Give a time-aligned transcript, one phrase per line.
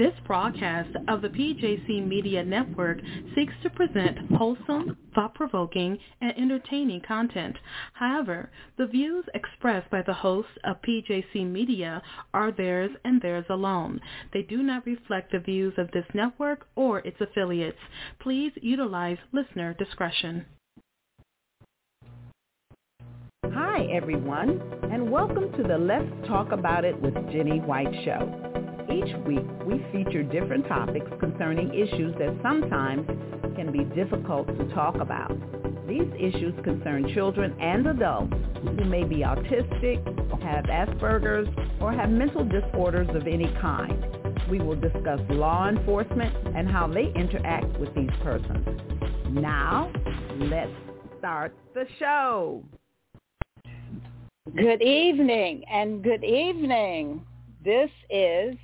[0.00, 3.00] This broadcast of the PJC Media Network
[3.34, 7.54] seeks to present wholesome, thought-provoking, and entertaining content.
[7.92, 12.00] However, the views expressed by the hosts of PJC Media
[12.32, 14.00] are theirs and theirs alone.
[14.32, 17.76] They do not reflect the views of this network or its affiliates.
[18.20, 20.46] Please utilize listener discretion.
[23.52, 28.49] Hi, everyone, and welcome to the Let's Talk About It with Jenny White show.
[28.92, 33.06] Each week, we feature different topics concerning issues that sometimes
[33.54, 35.30] can be difficult to talk about.
[35.86, 40.02] These issues concern children and adults who may be autistic,
[40.42, 41.48] have Asperger's,
[41.80, 44.04] or have mental disorders of any kind.
[44.50, 48.66] We will discuss law enforcement and how they interact with these persons.
[49.28, 49.92] Now,
[50.38, 50.72] let's
[51.18, 52.64] start the show.
[54.56, 57.24] Good evening and good evening.
[57.64, 58.56] This is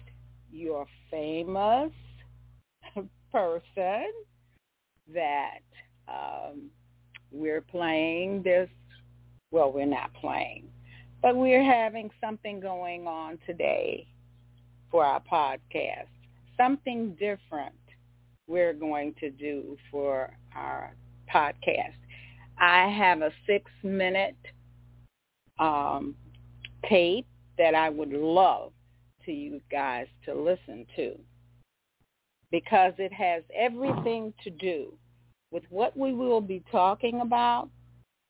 [0.51, 1.93] your famous
[3.33, 4.05] person
[5.13, 5.61] that
[6.09, 6.71] um,
[7.31, 8.69] we're playing this.
[9.51, 10.69] Well, we're not playing,
[11.23, 14.07] but we're having something going on today
[14.91, 16.09] for our podcast.
[16.57, 17.75] Something different
[18.47, 20.95] we're going to do for our
[21.33, 21.95] podcast.
[22.59, 24.37] I have a six-minute
[25.59, 26.15] um,
[26.89, 27.27] tape
[27.59, 28.73] that I would love
[29.27, 31.19] to you guys to listen to
[32.51, 34.93] because it has everything to do
[35.51, 37.69] with what we will be talking about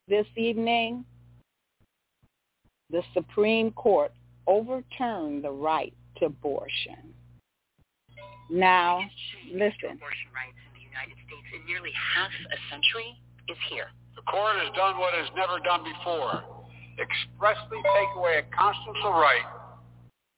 [0.09, 1.05] this evening.
[2.91, 4.13] The Supreme Court
[4.47, 7.15] overturned the right to abortion.
[8.49, 9.01] Now,
[9.53, 9.99] listen.
[9.99, 13.91] Abortion rights in the United States in nearly half a century is here.
[14.15, 16.43] The court has done what has never done before,
[16.97, 19.45] expressly take away a constitutional right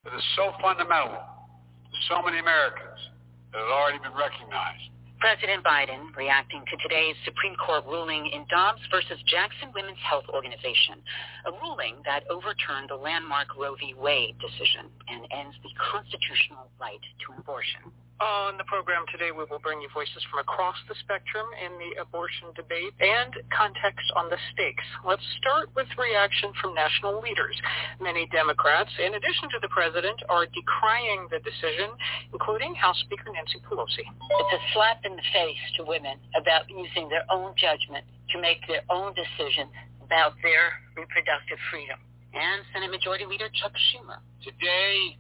[0.09, 3.01] that is so fundamental to so many Americans
[3.53, 4.89] that has already been recognized.
[5.21, 11.03] President Biden reacting to today's Supreme Court ruling in Dobbs versus Jackson Women's Health Organization,
[11.45, 13.93] a ruling that overturned the landmark Roe v.
[13.99, 17.91] Wade decision and ends the constitutional right to abortion.
[18.19, 22.03] On the program today, we will bring you voices from across the spectrum in the
[22.03, 24.83] abortion debate and context on the stakes.
[25.07, 27.55] Let's start with reaction from national leaders.
[28.03, 31.95] Many Democrats, in addition to the president, are decrying the decision,
[32.35, 34.03] including House Speaker Nancy Pelosi.
[34.03, 38.03] It's a slap in the face to women about using their own judgment
[38.35, 39.71] to make their own decision
[40.03, 42.03] about their reproductive freedom.
[42.35, 44.19] And Senate Majority Leader Chuck Schumer.
[44.43, 45.15] Today,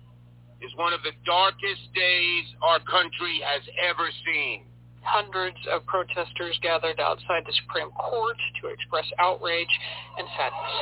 [0.60, 4.66] is one of the darkest days our country has ever seen.
[5.06, 9.70] Hundreds of protesters gathered outside the Supreme Court to express outrage
[10.18, 10.74] and sadness.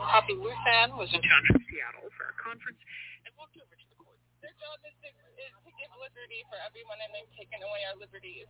[0.00, 2.80] Poppy Luthan was in town in Seattle for a conference
[3.24, 4.16] and walked over to the court.
[4.40, 5.08] Their job is to,
[5.40, 8.48] is to give liberty for everyone, and they've taken away our liberties.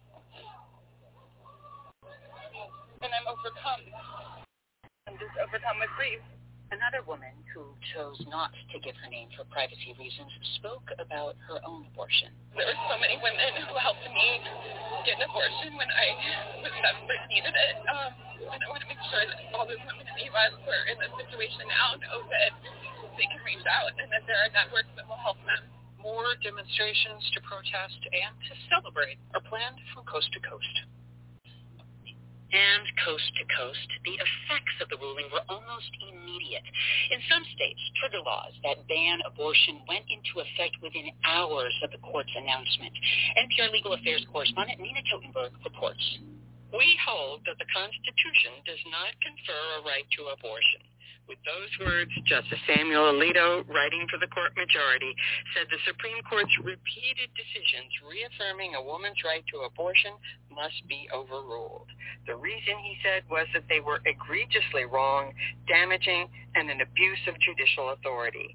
[3.03, 3.82] And I'm overcome.
[5.10, 6.22] I'm just overcome with grief.
[6.72, 11.60] Another woman who chose not to give her name for privacy reasons spoke about her
[11.69, 12.33] own abortion.
[12.56, 14.41] There were so many women who helped me
[15.05, 16.16] get an abortion when I
[16.65, 17.77] was desperate needed it.
[17.84, 18.16] Um,
[18.56, 20.56] and I want to make sure that all those women in the U.S.
[20.65, 22.56] who are in this situation now know that
[23.21, 25.69] they can reach out and that there are networks that will help them.
[26.00, 30.72] More demonstrations to protest and to celebrate are planned from coast to coast
[32.52, 36.64] and coast to coast, the effects of the ruling were almost immediate.
[37.10, 42.02] In some states, trigger laws that ban abortion went into effect within hours of the
[42.04, 42.92] court's announcement.
[43.40, 46.04] NPR Legal Affairs correspondent Nina Totenberg reports.
[46.72, 50.91] We hold that the Constitution does not confer a right to abortion.
[51.32, 55.16] With those words, Justice Samuel Alito, writing for the court majority,
[55.56, 60.12] said the Supreme Court's repeated decisions reaffirming a woman's right to abortion
[60.53, 61.88] must be overruled.
[62.28, 65.32] The reason, he said, was that they were egregiously wrong,
[65.65, 68.52] damaging, and an abuse of judicial authority.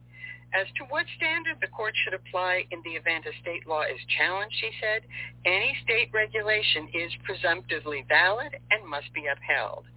[0.54, 3.98] As to what standard the court should apply in the event a state law is
[4.22, 5.02] challenged, he said,
[5.50, 9.90] any state regulation is presumptively valid and must be upheld.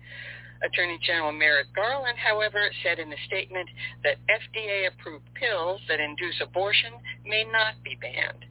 [0.62, 3.68] Attorney General Merrick Garland, however, said in a statement
[4.04, 6.92] that FDA-approved pills that induce abortion
[7.24, 8.44] may not be banned.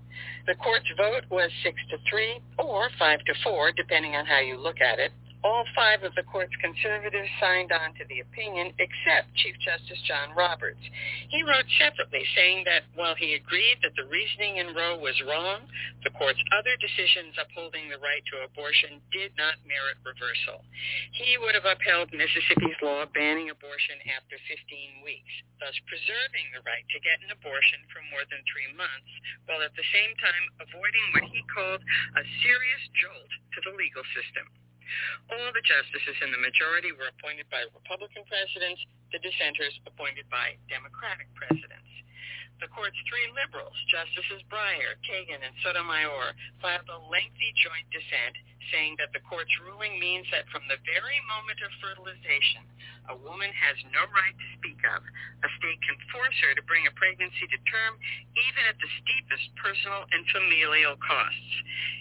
[0.47, 4.57] The court's vote was 6 to 3 or 5 to 4, depending on how you
[4.57, 5.11] look at it.
[5.39, 10.35] All five of the court's conservatives signed on to the opinion, except Chief Justice John
[10.35, 10.83] Roberts.
[11.31, 15.63] He wrote separately, saying that while he agreed that the reasoning in Roe was wrong,
[16.03, 20.59] the court's other decisions upholding the right to abortion did not merit reversal.
[21.15, 25.33] He would have upheld Mississippi's law banning abortion after 15 weeks,
[25.63, 29.11] thus preserving the right to get an abortion for more than three months,
[29.47, 31.79] while at the same time avoiding what he called
[32.19, 34.43] a serious jolt to the legal system.
[35.29, 38.81] All the justices in the majority were appointed by Republican presidents,
[39.11, 41.89] the dissenters appointed by Democratic presidents.
[42.59, 48.35] The court's three liberals, Justices Breyer, Kagan, and Sotomayor, filed a lengthy joint dissent
[48.67, 52.67] saying that the court's ruling means that from the very moment of fertilization,
[53.09, 55.01] a woman has no right to speak of.
[55.41, 57.97] A state can force her to bring a pregnancy to term,
[58.37, 61.53] even at the steepest personal and familial costs.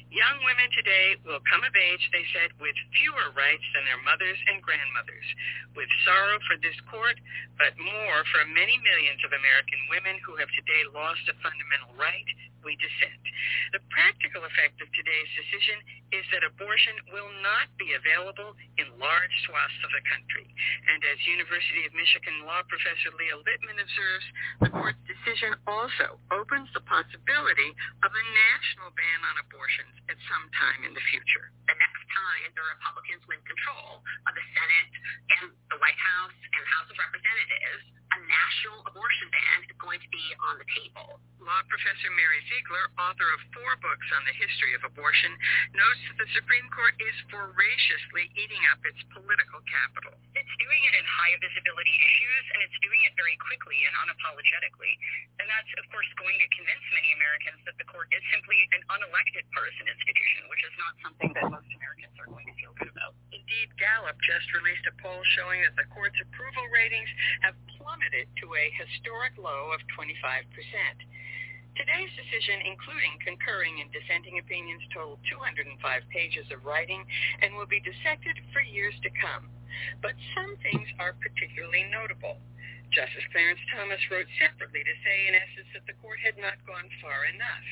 [0.08, 4.40] Young women today will come of age, they said, with fewer rights than their mothers
[4.48, 5.28] and grandmothers.
[5.76, 7.20] With sorrow for this court,
[7.60, 12.28] but more for many millions of American women who have today lost a fundamental right,
[12.76, 13.24] dissent.
[13.72, 15.78] The practical effect of today's decision
[16.12, 20.48] is that abortion will not be available in large swaths of the country.
[20.92, 24.26] And as University of Michigan law professor Leah Littman observes,
[24.60, 27.70] the court's decision also opens the possibility
[28.04, 31.52] of a national ban on abortions at some time in the future.
[32.08, 34.92] The time the Republicans win control of the Senate
[35.28, 37.84] and the White House and House of Representatives,
[38.16, 41.20] a national abortion ban is going to be on the table.
[41.44, 45.36] Law professor Mary Ziegler, author of four books on the history of abortion,
[45.76, 50.16] notes that the Supreme Court is voraciously eating up its political capital.
[50.32, 54.96] It's doing it in high visibility issues, and it's doing it very quickly and unapologetically.
[55.44, 58.80] And that's, of course, going to convince many Americans that the court is simply an
[58.96, 62.90] unelected partisan institution, which is not something that most Americans are going to feel good
[62.90, 63.14] about.
[63.34, 67.08] Indeed, Gallup just released a poll showing that the court's approval ratings
[67.42, 70.18] have plummeted to a historic low of 25%.
[71.78, 75.78] Today's decision, including concurring and dissenting opinions, totaled 205
[76.10, 77.06] pages of writing
[77.38, 79.46] and will be dissected for years to come.
[80.02, 82.42] But some things are particularly notable.
[82.90, 86.88] Justice Clarence Thomas wrote separately to say, in essence, that the court had not gone
[87.04, 87.66] far enough.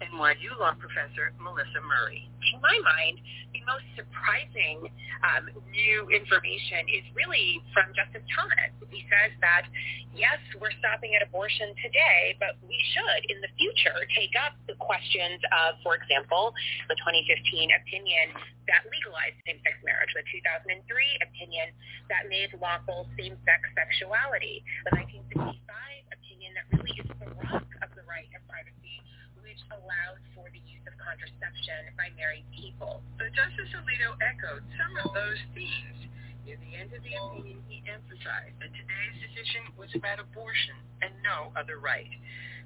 [0.00, 2.30] NYU law professor Melissa Murray.
[2.54, 3.18] In my mind,
[3.50, 4.86] the most surprising
[5.26, 8.70] um, new information is really from Justice Thomas.
[8.88, 9.66] He says that,
[10.14, 14.78] yes, we're stopping at abortion today, but we should, in the future, take up the
[14.78, 16.54] questions of, for example,
[16.88, 18.26] the 2015 opinion
[18.70, 20.86] that legalized same-sex marriage, the 2003
[21.26, 21.74] opinion
[22.06, 24.94] that made lawful same-sex sexuality, the
[25.34, 25.58] 1965
[26.14, 29.02] opinion that really is the rock of the right of privacy,
[29.42, 33.02] which allowed for the use of contraception by married people.
[33.18, 36.06] But Justice Alito echoed some of those themes.
[36.46, 41.12] Near the end of the opinion, he emphasized that today's decision was about abortion and
[41.26, 42.10] no other right.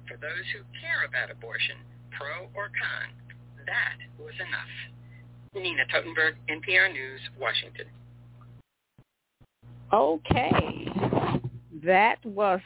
[0.07, 1.81] For those who care about abortion,
[2.13, 3.09] pro or con,
[3.65, 4.75] that was enough.
[5.61, 7.85] Nina Totenberg, NPR News, Washington.
[9.93, 10.87] Okay.
[11.83, 12.59] That was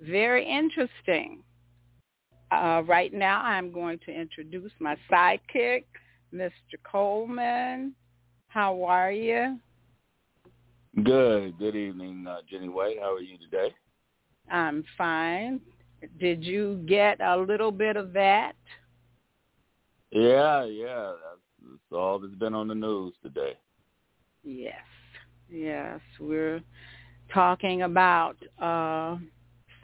[0.00, 1.42] very interesting.
[2.50, 5.84] Uh, right now, I'm going to introduce my sidekick,
[6.34, 6.50] Mr.
[6.84, 7.94] Coleman.
[8.48, 9.58] How are you?
[11.02, 11.58] Good.
[11.58, 12.96] Good evening, uh, Jenny White.
[13.00, 13.74] How are you today?
[14.50, 15.60] I'm fine.
[16.18, 18.52] Did you get a little bit of that?
[20.10, 21.12] Yeah, yeah.
[21.94, 23.56] All that's been on the news today.
[24.44, 24.74] Yes,
[25.50, 26.00] yes.
[26.18, 26.62] We're
[27.32, 29.16] talking about uh,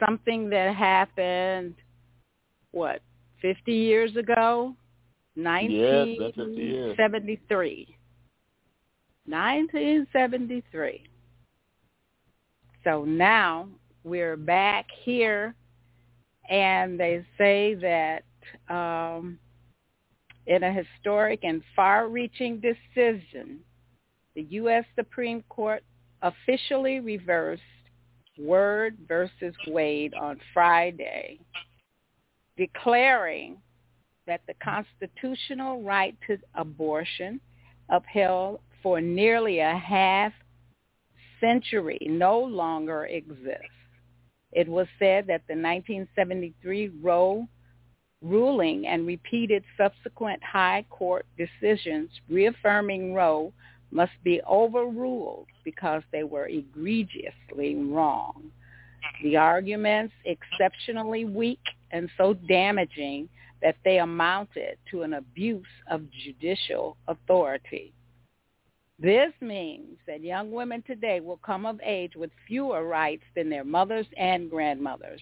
[0.05, 1.75] something that happened,
[2.71, 3.01] what,
[3.41, 4.75] 50 years ago?
[5.35, 7.87] 1973.
[9.25, 11.03] 1973.
[12.83, 13.67] So now
[14.03, 15.53] we're back here,
[16.49, 18.23] and they say that
[18.73, 19.37] um,
[20.49, 23.59] in a historic and far-reaching decision,
[24.35, 24.83] the U.S.
[24.95, 25.83] Supreme Court
[26.23, 27.61] officially reversed
[28.37, 31.39] Word versus Wade on Friday,
[32.57, 33.57] declaring
[34.25, 37.39] that the constitutional right to abortion
[37.89, 40.33] upheld for nearly a half
[41.39, 43.67] century no longer exists.
[44.51, 47.47] It was said that the 1973 Roe
[48.21, 53.53] ruling and repeated subsequent high court decisions reaffirming Roe
[53.91, 58.51] must be overruled because they were egregiously wrong.
[59.23, 61.61] The arguments exceptionally weak
[61.91, 63.29] and so damaging
[63.61, 67.93] that they amounted to an abuse of judicial authority.
[68.99, 73.63] This means that young women today will come of age with fewer rights than their
[73.63, 75.21] mothers and grandmothers.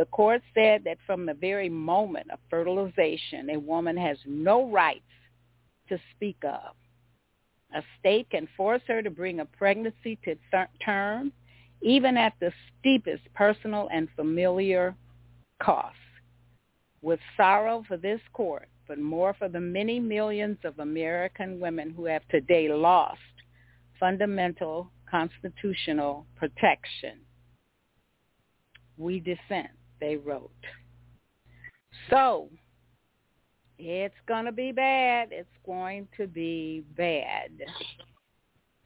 [0.00, 5.02] The court said that from the very moment of fertilization, a woman has no rights
[5.90, 6.74] to speak of.
[7.74, 10.36] A state can force her to bring a pregnancy to
[10.82, 11.34] term,
[11.82, 14.94] even at the steepest personal and familiar
[15.62, 15.98] costs.
[17.02, 22.06] With sorrow for this court, but more for the many millions of American women who
[22.06, 23.20] have today lost
[23.98, 27.18] fundamental constitutional protection.
[28.96, 29.68] We dissent,
[30.00, 30.50] they wrote.
[32.08, 32.48] So,
[33.78, 35.28] it's going to be bad.
[35.30, 37.50] It's going to be bad.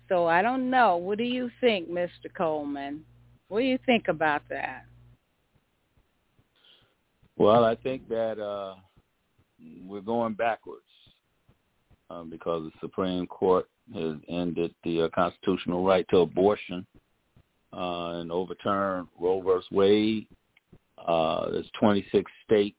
[0.09, 0.97] So I don't know.
[0.97, 2.33] What do you think, Mr.
[2.37, 3.04] Coleman?
[3.49, 4.85] What do you think about that?
[7.37, 8.75] Well, I think that uh,
[9.85, 10.83] we're going backwards
[12.11, 16.87] um, because the Supreme Court has ended the uh, constitutional right to abortion
[17.73, 19.75] uh, and overturned Roe v.
[19.75, 20.26] Wade.
[21.04, 22.76] Uh, there's 26 states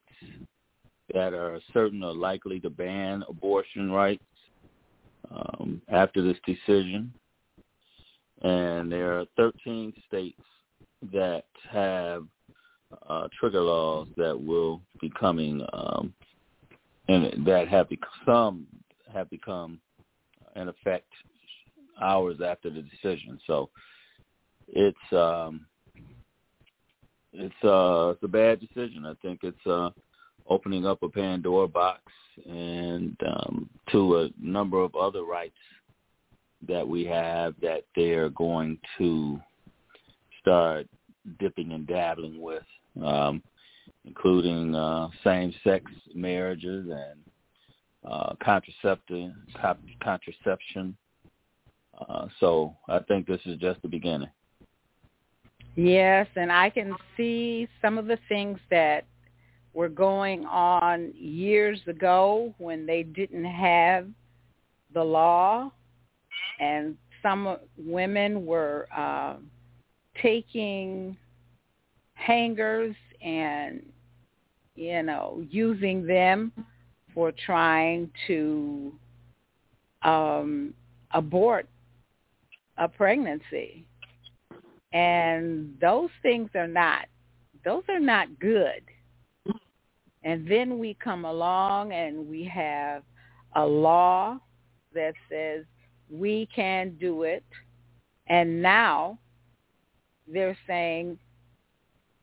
[1.13, 4.24] that are certain or likely to ban abortion rights
[5.32, 7.13] um, after this decision.
[8.41, 10.41] And there are 13 states
[11.13, 12.25] that have
[13.08, 16.13] uh, trigger laws that will be coming um,
[17.08, 18.67] and that have become some
[19.13, 19.79] have become
[20.55, 21.08] in effect
[22.01, 23.39] hours after the decision.
[23.48, 23.70] So
[24.67, 25.65] it's um,
[27.38, 29.06] it's uh, it's a bad decision.
[29.06, 29.89] I think it's uh,
[30.48, 32.01] opening up a Pandora box
[32.46, 35.54] and um, to a number of other rights
[36.68, 39.39] that we have that they're going to
[40.42, 40.88] start
[41.39, 42.63] dipping and dabbling with,
[43.04, 43.42] um,
[44.06, 47.20] including uh, same-sex marriages and
[48.10, 49.32] uh, contraceptive
[50.04, 50.96] contraception.
[52.10, 54.30] Uh, so I think this is just the beginning.
[55.75, 59.05] Yes, and I can see some of the things that
[59.74, 64.08] were going on years ago when they didn't have
[64.94, 65.70] the law,
[66.62, 69.36] and some women were uh,
[70.22, 71.17] taking
[72.13, 73.82] hangers and
[74.75, 76.53] you know using them
[77.13, 78.94] for trying to
[80.03, 80.74] um,
[81.12, 81.67] abort
[82.77, 83.86] a pregnancy,
[84.94, 87.06] and those things are not
[87.63, 88.82] those are not good
[90.25, 93.04] and then we come along and we have
[93.56, 94.39] a law
[94.94, 95.65] that says
[96.10, 97.44] we can do it.
[98.27, 99.20] And now
[100.27, 101.20] they're saying,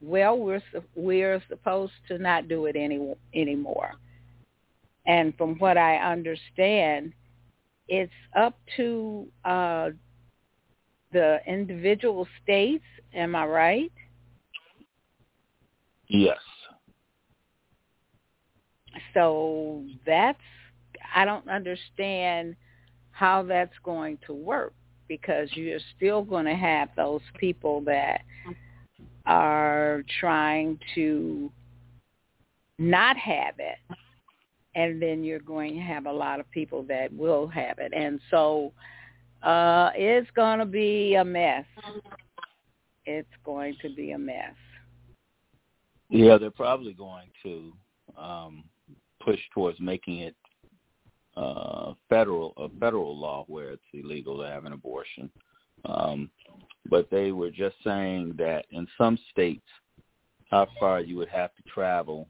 [0.00, 0.62] well, we're
[0.96, 3.92] we're supposed to not do it any anymore.
[5.06, 7.12] And from what I understand,
[7.86, 9.90] it's up to uh,
[11.12, 12.84] the individual states.
[13.14, 13.92] Am I right?
[16.08, 16.38] Yes.
[19.14, 20.38] So that's
[21.14, 22.56] I don't understand
[23.10, 24.72] how that's going to work
[25.08, 28.22] because you're still going to have those people that
[29.26, 31.50] are trying to
[32.78, 33.78] not have it
[34.74, 38.18] and then you're going to have a lot of people that will have it and
[38.30, 38.72] so
[39.42, 41.64] uh it's going to be a mess
[43.06, 44.54] it's going to be a mess
[46.08, 47.72] yeah they're probably going to
[48.16, 48.64] um
[49.24, 50.36] push towards making it
[51.36, 55.30] uh, federal a federal law where it's illegal to have an abortion.
[55.84, 56.30] Um,
[56.88, 59.66] but they were just saying that in some states,
[60.50, 62.28] how far you would have to travel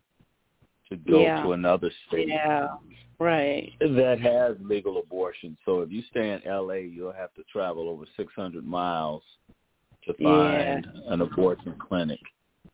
[0.92, 1.42] to go yeah.
[1.42, 2.28] to another state.
[2.28, 2.68] Yeah,
[3.18, 3.72] right.
[3.80, 5.56] That has legal abortion.
[5.64, 9.22] So if you stay in LA, you'll have to travel over 600 miles
[10.06, 11.12] to find yeah.
[11.12, 12.20] an abortion clinic.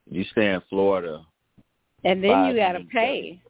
[0.07, 1.25] If you stay in Florida,
[2.05, 3.41] and then you got to pay.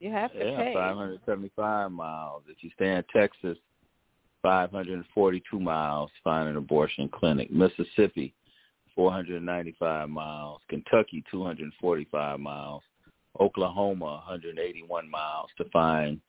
[0.00, 0.74] You have to yeah, pay.
[0.74, 2.42] 575 miles.
[2.48, 3.58] If you stay in Texas,
[4.42, 7.50] 542 miles to find an abortion clinic.
[7.50, 8.34] Mississippi,
[8.94, 10.60] 495 miles.
[10.68, 12.82] Kentucky, 245 miles.
[13.40, 16.20] Oklahoma, 181 miles to find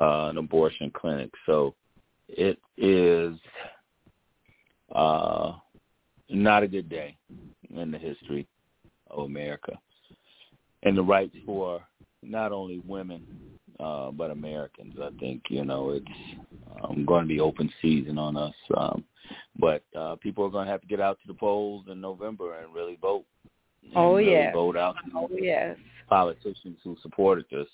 [0.00, 1.30] uh, an abortion clinic.
[1.46, 1.74] So
[2.28, 3.34] it is
[4.94, 5.52] uh,
[6.28, 7.16] not a good day
[7.74, 8.46] in the history
[9.10, 9.78] of America.
[10.82, 11.82] And the rights for
[12.22, 13.24] not only women
[13.80, 14.94] uh, but Americans.
[15.00, 16.40] I think you know it's
[16.82, 18.54] um, going to be open season on us.
[18.76, 19.04] Um,
[19.58, 22.58] but uh, people are going to have to get out to the polls in November
[22.58, 23.24] and really vote.
[23.88, 24.52] And oh really yes.
[24.54, 25.76] vote out oh yes.
[26.08, 27.66] politicians who supported this.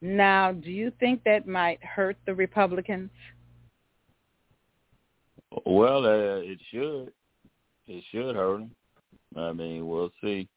[0.00, 3.10] Now, do you think that might hurt the Republicans?
[5.64, 7.12] Well, uh, it should.
[7.86, 8.70] It should hurt them.
[9.36, 10.48] I mean, we'll see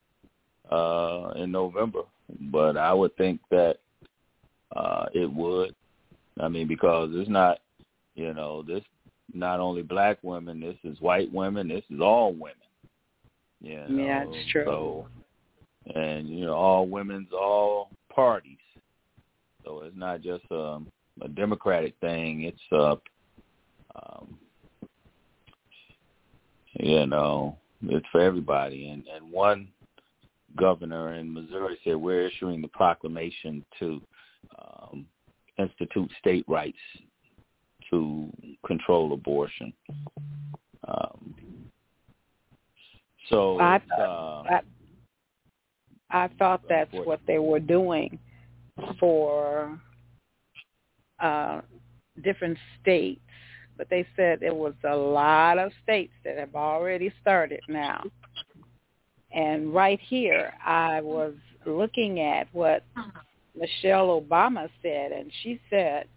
[0.72, 2.02] uh, in November,
[2.52, 3.78] but I would think that
[4.75, 5.75] uh, it would.
[6.40, 7.60] I mean, because it's not,
[8.16, 8.84] you know, this
[9.34, 10.60] not only black women.
[10.60, 11.68] This is white women.
[11.68, 12.56] This is all women.
[13.66, 14.06] You know?
[14.06, 14.64] Yeah, it's true.
[14.66, 15.08] So,
[15.96, 18.58] and you know, all women's all parties.
[19.64, 20.88] So it's not just um,
[21.22, 22.44] a Democratic thing.
[22.44, 22.96] It's uh,
[23.96, 24.38] um,
[26.74, 28.90] you know, it's for everybody.
[28.90, 29.68] And and one
[30.56, 34.02] governor in Missouri said we're issuing the proclamation to
[34.60, 35.06] um,
[35.58, 36.78] institute state rights
[37.90, 38.30] to
[38.66, 39.74] control abortion.
[40.88, 41.36] Um,
[43.29, 44.62] so I, uh, I,
[46.10, 48.20] I thought that's what they were doing
[49.00, 49.79] for
[51.20, 51.62] uh,
[52.24, 53.22] different states,
[53.77, 58.03] but they said there was a lot of states that have already started now.
[59.32, 61.34] And right here, I was
[61.65, 62.84] looking at what
[63.58, 66.08] Michelle Obama said, and she said,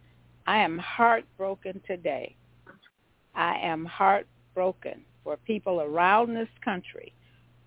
[0.47, 2.37] I am heartbroken today.
[3.35, 7.13] I am heartbroken for people around this country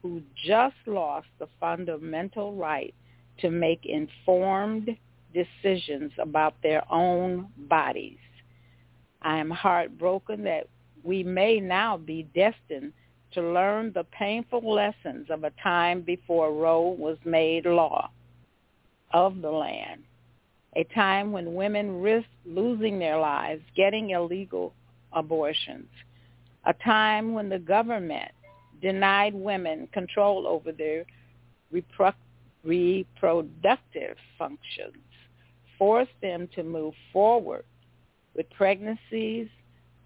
[0.01, 2.91] who just lost the fundamental right
[3.38, 4.89] to make informed
[5.32, 8.18] decisions about their own bodies.
[9.22, 10.70] I am heartbroken that
[11.03, 12.94] we may now be destined
[13.34, 18.10] to learn the painful lessons of a time before Roe was made law
[19.13, 20.01] of the land,
[20.75, 24.74] a time when women risked losing their lives getting illegal
[25.13, 25.86] abortions,
[26.65, 28.32] a time when the government
[28.82, 31.06] denied women control over their
[31.74, 32.13] repro-
[32.63, 35.03] reproductive functions,
[35.77, 37.63] forced them to move forward
[38.36, 39.48] with pregnancies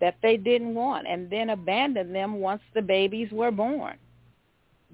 [0.01, 3.95] that they didn't want and then abandoned them once the babies were born.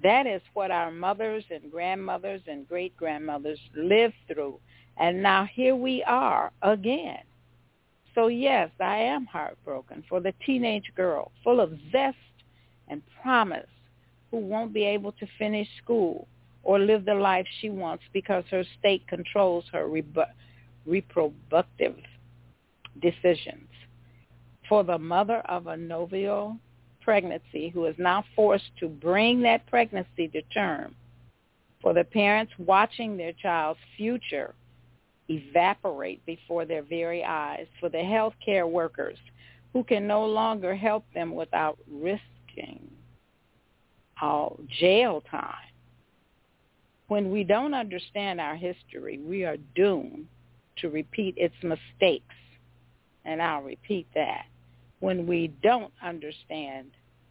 [0.02, 4.58] That is what our mothers and grandmothers and great-grandmothers lived through.
[4.98, 7.18] And now here we are again.
[8.14, 12.16] So yes, I am heartbroken for the teenage girl full of zest
[12.88, 13.68] and promise
[14.30, 16.26] who won't be able to finish school
[16.62, 19.88] or live the life she wants because her state controls her
[20.86, 21.96] reproductive
[23.00, 23.68] decisions.
[24.68, 26.56] For the mother of a novel
[27.00, 30.94] pregnancy who is now forced to bring that pregnancy to term,
[31.80, 34.54] for the parents watching their child's future
[35.28, 39.18] evaporate before their very eyes, for the healthcare workers
[39.72, 42.90] who can no longer help them without risking
[44.20, 45.54] all jail time.
[47.08, 50.26] When we don't understand our history, we are doomed
[50.78, 52.34] to repeat its mistakes.
[53.24, 54.46] And I'll repeat that
[55.00, 56.90] when we don't understand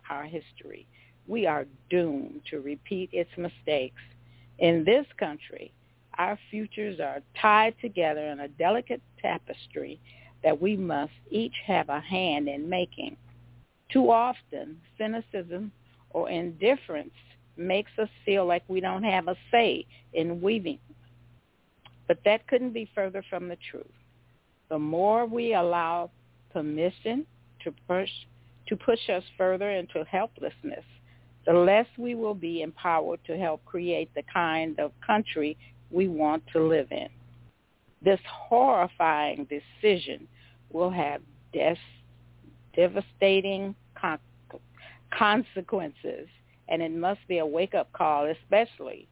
[0.10, 0.86] our history,
[1.28, 4.02] we are doomed to repeat its mistakes.
[4.60, 5.72] In this country,
[6.18, 10.00] our futures are tied together in a delicate tapestry
[10.44, 13.16] that we must each have a hand in making.
[13.92, 15.72] Too often, cynicism
[16.12, 17.14] or indifference
[17.58, 20.80] makes us feel like we don't have a say in weaving.
[22.08, 23.86] But that couldn't be further from the truth.
[24.70, 26.12] The more we allow
[26.52, 27.26] permission
[27.64, 28.10] to push
[28.68, 30.86] to push us further into helplessness,
[31.46, 35.58] the less we will be empowered to help create the kind of country
[35.92, 37.10] we want to live in.
[38.04, 40.28] This horrifying decision
[40.72, 41.22] will have
[41.54, 41.76] des-
[42.76, 44.20] devastating con-
[45.18, 46.28] consequences,
[46.70, 49.08] and it must be a wake-up call, especially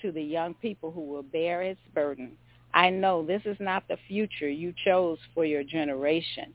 [0.00, 2.32] to the young people who will bear its burden.
[2.74, 6.52] I know this is not the future you chose for your generation,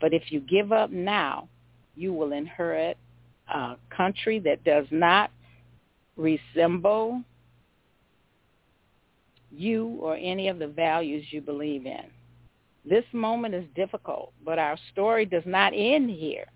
[0.00, 1.48] but if you give up now,
[1.96, 2.98] you will inherit
[3.52, 5.30] a country that does not
[6.16, 7.22] resemble
[9.56, 12.04] you or any of the values you believe in.
[12.84, 16.46] This moment is difficult, but our story does not end here.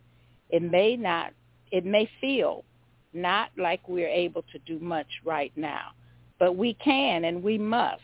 [0.51, 1.33] It may not,
[1.71, 2.65] it may feel
[3.15, 5.93] not like we're able to do much right now,
[6.39, 8.03] but we can and we must.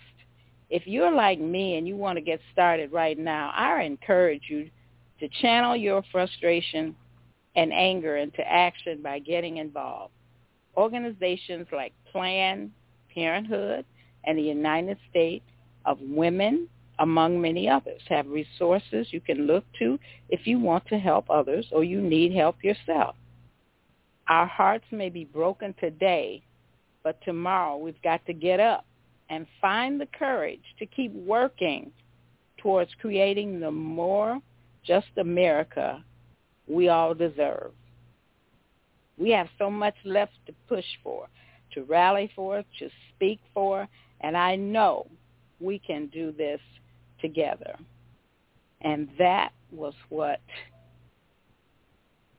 [0.71, 4.71] If you're like me and you want to get started right now, I encourage you
[5.21, 6.97] to channel your frustration
[7.57, 10.13] and anger into action by getting involved.
[10.77, 12.73] Organizations like Planned
[13.15, 13.85] Parenthood
[14.27, 15.45] and the United States
[15.85, 20.99] of Women, among many others, have resources you can look to if you want to
[20.99, 23.17] help others or you need help yourself.
[24.29, 26.43] Our hearts may be broken today,
[27.03, 28.87] but tomorrow we've got to get up
[29.29, 31.91] and find the courage to keep working
[32.59, 34.41] towards creating the more
[34.87, 36.03] just America
[36.67, 37.73] we all deserve.
[39.19, 41.29] We have so much left to push for,
[41.75, 43.87] to rally for, to speak for,
[44.25, 45.07] and I know
[45.61, 46.61] we can do this
[47.21, 47.77] together.
[48.81, 50.41] And that was what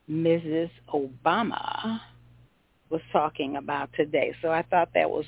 [0.09, 0.71] Mrs.
[0.91, 1.99] Obama
[2.89, 4.33] was talking about today.
[4.41, 5.25] So I thought that was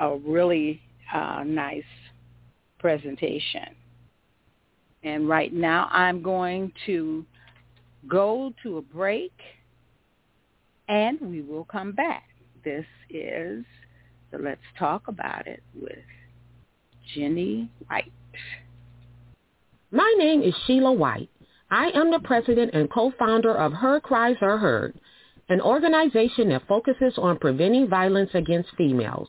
[0.00, 0.80] a really
[1.12, 1.82] uh, nice
[2.78, 3.76] presentation.
[5.04, 7.24] And right now I'm going to
[8.08, 9.32] go to a break
[10.88, 12.24] and we will come back.
[12.64, 13.64] This is
[14.32, 15.98] the Let's Talk About It with
[17.14, 18.10] Jenny White.
[19.90, 21.28] My name is Sheila White.
[21.70, 24.94] I am the president and co-founder of Her Cries Are Heard,
[25.50, 29.28] an organization that focuses on preventing violence against females.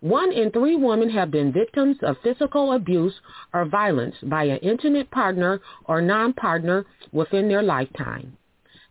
[0.00, 3.14] One in three women have been victims of physical abuse
[3.54, 8.36] or violence by an intimate partner or non-partner within their lifetime.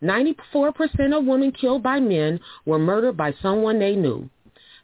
[0.02, 4.30] 94% of women killed by men were murdered by someone they knew.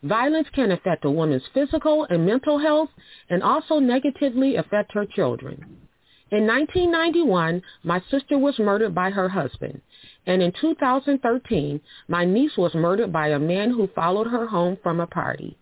[0.03, 2.89] Violence can affect a woman's physical and mental health
[3.29, 5.87] and also negatively affect her children.
[6.31, 9.81] In 1991, my sister was murdered by her husband.
[10.25, 14.99] And in 2013, my niece was murdered by a man who followed her home from
[14.99, 15.57] a party.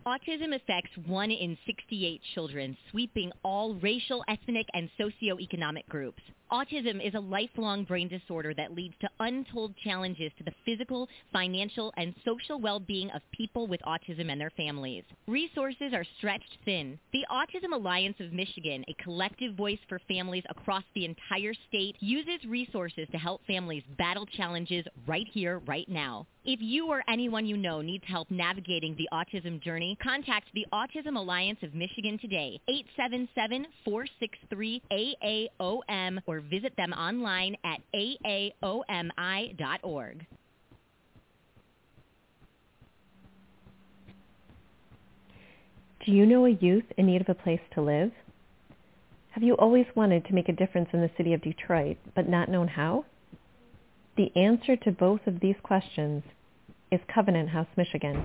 [0.06, 6.22] Autism affects 1 in 68 children, sweeping all racial, ethnic, and socioeconomic groups.
[6.52, 11.92] Autism is a lifelong brain disorder that leads to untold challenges to the physical, financial,
[11.96, 15.02] and social well-being of people with autism and their families.
[15.26, 17.00] Resources are stretched thin.
[17.12, 22.44] The Autism Alliance of Michigan, a collective voice for families across the entire state, uses
[22.48, 26.26] resources to help families battle challenges right here, right now.
[26.48, 31.16] If you or anyone you know needs help navigating the autism journey, contact the Autism
[31.16, 32.60] Alliance of Michigan today,
[33.84, 38.56] 877-463-AAOM, or visit them online at aaomi.org.
[46.04, 48.12] Do you know a youth in need of a place to live?
[49.30, 52.48] Have you always wanted to make a difference in the city of Detroit, but not
[52.48, 53.04] known how?
[54.16, 56.22] The answer to both of these questions
[56.90, 58.24] is Covenant House, Michigan.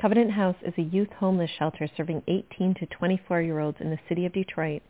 [0.00, 4.32] Covenant House is a youth homeless shelter serving 18 to 24-year-olds in the city of
[4.32, 4.82] Detroit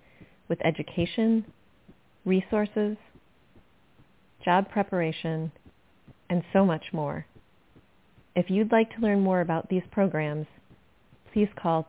[0.49, 1.45] with education,
[2.25, 2.97] resources,
[4.45, 5.51] job preparation,
[6.31, 7.27] and so much more.
[8.35, 10.47] If you'd like to learn more about these programs,
[11.33, 11.89] please call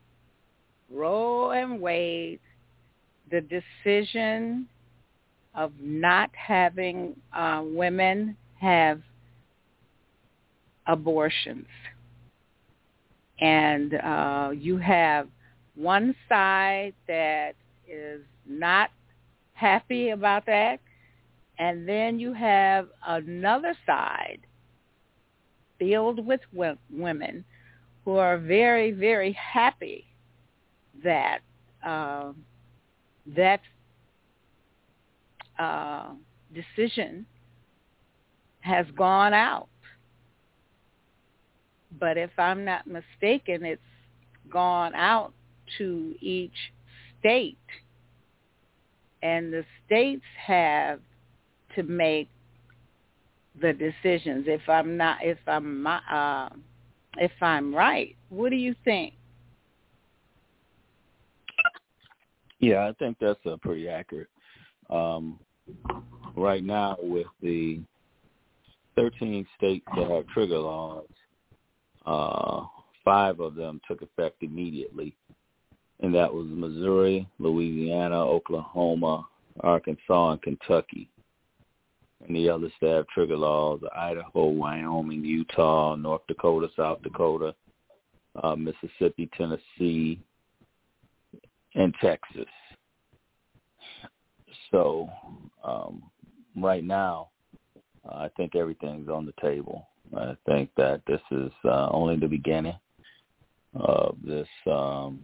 [0.90, 2.40] Roe and Wade,
[3.32, 4.68] the decision
[5.56, 9.00] of not having uh, women have
[10.86, 11.66] abortions.
[13.40, 15.28] And uh, you have
[15.74, 17.54] one side that
[17.88, 18.90] is not
[19.52, 20.80] happy about that.
[21.58, 24.40] And then you have another side
[25.78, 26.40] filled with
[26.90, 27.44] women
[28.04, 30.06] who are very, very happy
[31.02, 31.40] that
[31.84, 32.32] uh,
[33.36, 33.60] that
[35.58, 36.10] uh,
[36.54, 37.26] decision
[38.60, 39.68] has gone out.
[41.98, 43.80] But if I'm not mistaken, it's
[44.50, 45.32] gone out
[45.78, 46.52] to each
[47.18, 47.56] state,
[49.22, 51.00] and the states have
[51.74, 52.28] to make
[53.60, 54.44] the decisions.
[54.46, 56.48] If I'm not, if I'm, uh,
[57.16, 59.14] if I'm right, what do you think?
[62.60, 64.28] Yeah, I think that's uh, pretty accurate.
[64.88, 65.38] Um,
[66.36, 67.80] right now, with the
[68.96, 71.06] 13 states that have trigger laws,
[72.06, 72.64] uh,
[73.04, 75.14] five of them took effect immediately,
[76.00, 79.26] and that was Missouri, Louisiana, Oklahoma,
[79.60, 81.08] Arkansas, and Kentucky.
[82.26, 87.54] And the other have trigger laws are Idaho, Wyoming, Utah, North Dakota, South Dakota,
[88.42, 90.20] uh, Mississippi, Tennessee,
[91.74, 92.46] and Texas.
[94.70, 95.08] So
[95.62, 96.02] um,
[96.56, 97.28] right now,
[98.10, 99.88] I think everything's on the table.
[100.16, 102.78] I think that this is uh, only the beginning
[103.74, 105.20] of this um,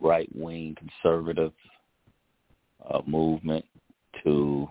[0.00, 1.52] right-wing conservative
[2.90, 3.64] uh, movement
[4.22, 4.68] to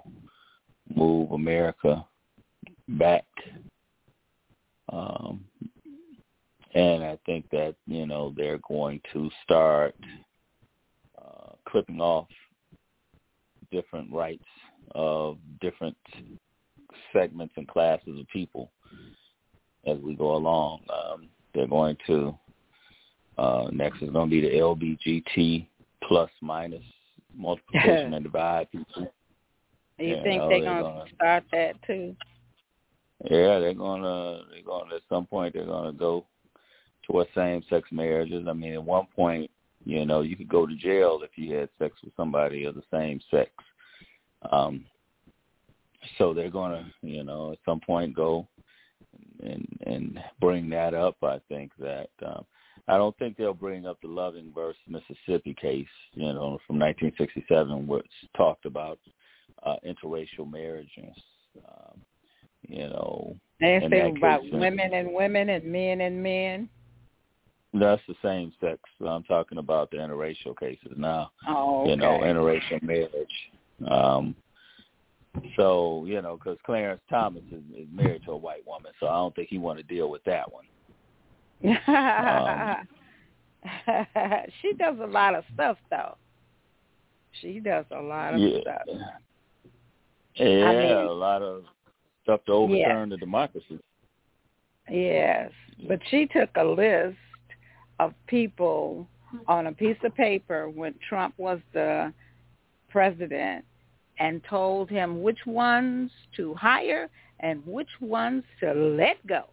[0.94, 2.06] move America
[2.90, 3.26] back.
[4.92, 5.46] Um,
[6.74, 9.96] and I think that, you know, they're going to start
[11.18, 12.28] uh, clipping off
[13.72, 14.44] different rights
[14.96, 15.98] of different
[17.12, 18.72] segments and classes of people
[19.86, 20.82] as we go along.
[20.90, 22.38] Um, they're going to
[23.38, 25.68] uh, next is going to be the LBGT
[26.08, 26.84] plus minus
[27.36, 29.12] multiplication and divide people.
[29.98, 32.16] You yeah, think they're, they're going to start that too?
[33.30, 36.26] Yeah, they're gonna they're gonna at some point they're gonna go
[37.04, 38.46] towards same sex marriages.
[38.50, 39.50] I mean, at one point,
[39.86, 42.84] you know, you could go to jail if you had sex with somebody of the
[42.92, 43.50] same sex.
[44.52, 44.86] Um,
[46.18, 48.48] so they're gonna, you know, at some point go
[49.42, 51.18] and and bring that up.
[51.24, 52.46] I think that um,
[52.88, 57.88] I don't think they'll bring up the Loving versus Mississippi case, you know, from 1967,
[57.88, 59.00] which talked about
[59.64, 61.16] uh, interracial marriages.
[61.58, 62.02] Um,
[62.68, 66.70] you know, they say about case, women and women and men and men.
[67.74, 68.80] That's the same sex.
[69.06, 71.32] I'm talking about the interracial cases now.
[71.48, 71.92] Oh, okay.
[71.92, 73.10] You know, interracial marriage.
[73.90, 74.36] Um,
[75.56, 79.16] so you know, because Clarence Thomas is, is married to a white woman, so I
[79.16, 80.66] don't think he want to deal with that one.
[81.88, 82.88] um,
[84.62, 86.18] she does a lot of stuff, though.
[87.42, 88.62] She does a lot of yeah.
[88.62, 88.82] stuff.
[90.36, 91.64] Yeah, I mean, a lot of
[92.24, 93.16] stuff to overturn yeah.
[93.16, 93.80] the democracy.
[94.90, 95.52] Yes,
[95.88, 97.18] but she took a list
[98.00, 99.08] of people
[99.48, 102.14] on a piece of paper when Trump was the
[102.90, 103.66] president
[104.20, 109.46] and told him which ones to hire and which ones to let go.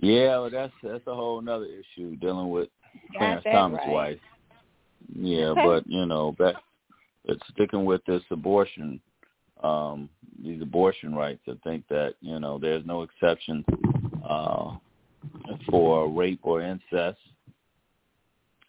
[0.00, 2.68] Yeah, well, that's that's a whole other issue dealing with
[3.16, 3.92] Clarence Thomas' right.
[3.92, 4.18] wife.
[5.14, 6.54] Yeah, but you know, back
[7.26, 9.00] but sticking with this abortion,
[9.62, 10.08] um,
[10.42, 13.64] these abortion rights, I think that you know there's no exception
[14.28, 14.76] uh,
[15.68, 17.18] for rape or incest.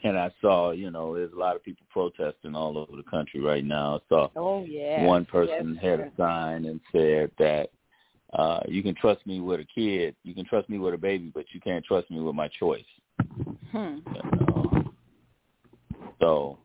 [0.03, 3.39] And I saw, you know, there's a lot of people protesting all over the country
[3.39, 3.97] right now.
[3.97, 5.05] I saw oh, yes.
[5.05, 7.69] one person yes, had a sign and said that
[8.33, 11.31] uh, you can trust me with a kid, you can trust me with a baby,
[11.33, 12.83] but you can't trust me with my choice.
[13.71, 13.97] Hmm.
[14.05, 14.93] You know?
[16.19, 16.57] So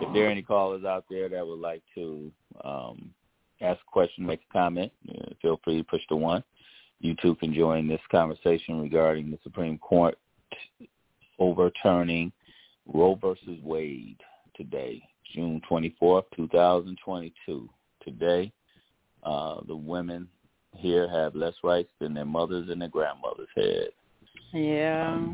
[0.00, 2.30] if there are any callers out there that would like to
[2.64, 3.10] um,
[3.60, 6.44] ask a question, make a comment, uh, feel free to push the one.
[7.00, 10.18] You too can join this conversation regarding the Supreme Court
[11.38, 12.32] overturning
[12.92, 14.20] Roe versus Wade
[14.56, 15.02] today,
[15.34, 17.68] June 24th, 2022.
[18.02, 18.52] Today,
[19.22, 20.28] uh, the women
[20.74, 23.88] here have less rights than their mothers and their grandmothers had.
[24.52, 25.26] Yeah,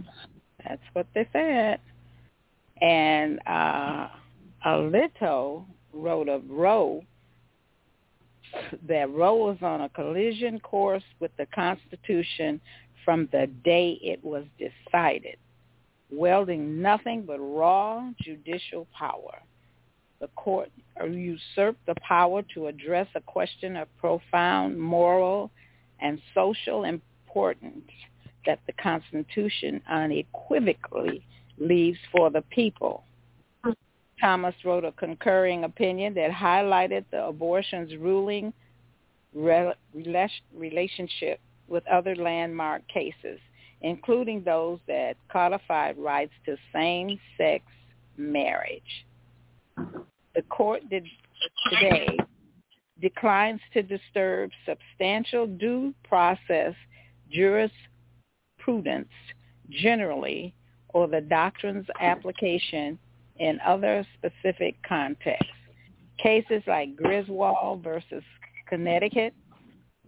[0.66, 1.80] that's what they said.
[2.80, 4.08] And uh,
[4.66, 7.02] Alito wrote of Roe
[8.88, 12.60] that Roe was on a collision course with the Constitution
[13.04, 15.36] from the day it was decided,
[16.10, 19.42] wielding nothing but raw judicial power.
[20.20, 20.70] The court
[21.02, 25.50] usurped the power to address a question of profound moral
[26.00, 27.90] and social importance
[28.46, 31.26] that the Constitution unequivocally
[31.58, 33.04] leaves for the people.
[34.20, 38.52] Thomas wrote a concurring opinion that highlighted the abortion's ruling
[39.34, 43.40] relationship with other landmark cases,
[43.84, 47.62] including those that codified rights to same-sex
[48.16, 49.04] marriage.
[49.76, 51.06] The court did
[51.68, 52.16] today
[53.02, 56.72] declines to disturb substantial due process
[57.30, 59.08] jurisprudence
[59.68, 60.54] generally
[60.88, 62.98] or the doctrine's application
[63.36, 65.52] in other specific contexts.
[66.22, 68.24] Cases like Griswold versus
[68.66, 69.34] Connecticut,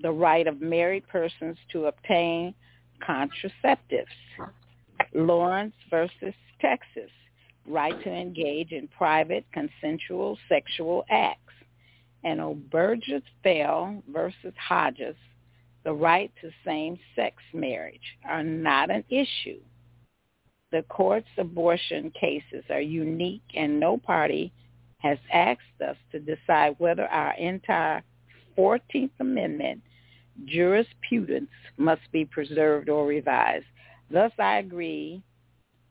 [0.01, 2.55] the right of married persons to obtain
[3.01, 4.07] contraceptives.
[5.15, 7.11] Lawrence versus Texas,
[7.67, 11.41] right to engage in private consensual sexual acts.
[12.25, 15.17] And Obergefell versus Hodges,
[15.85, 19.61] the right to same-sex marriage, are not an issue.
[20.73, 24.53] The court's abortion cases are unique and no party
[24.99, 28.03] has asked us to decide whether our entire
[28.59, 29.83] 14th Amendment
[30.44, 33.66] jurisprudence must be preserved or revised.
[34.11, 35.22] Thus, I agree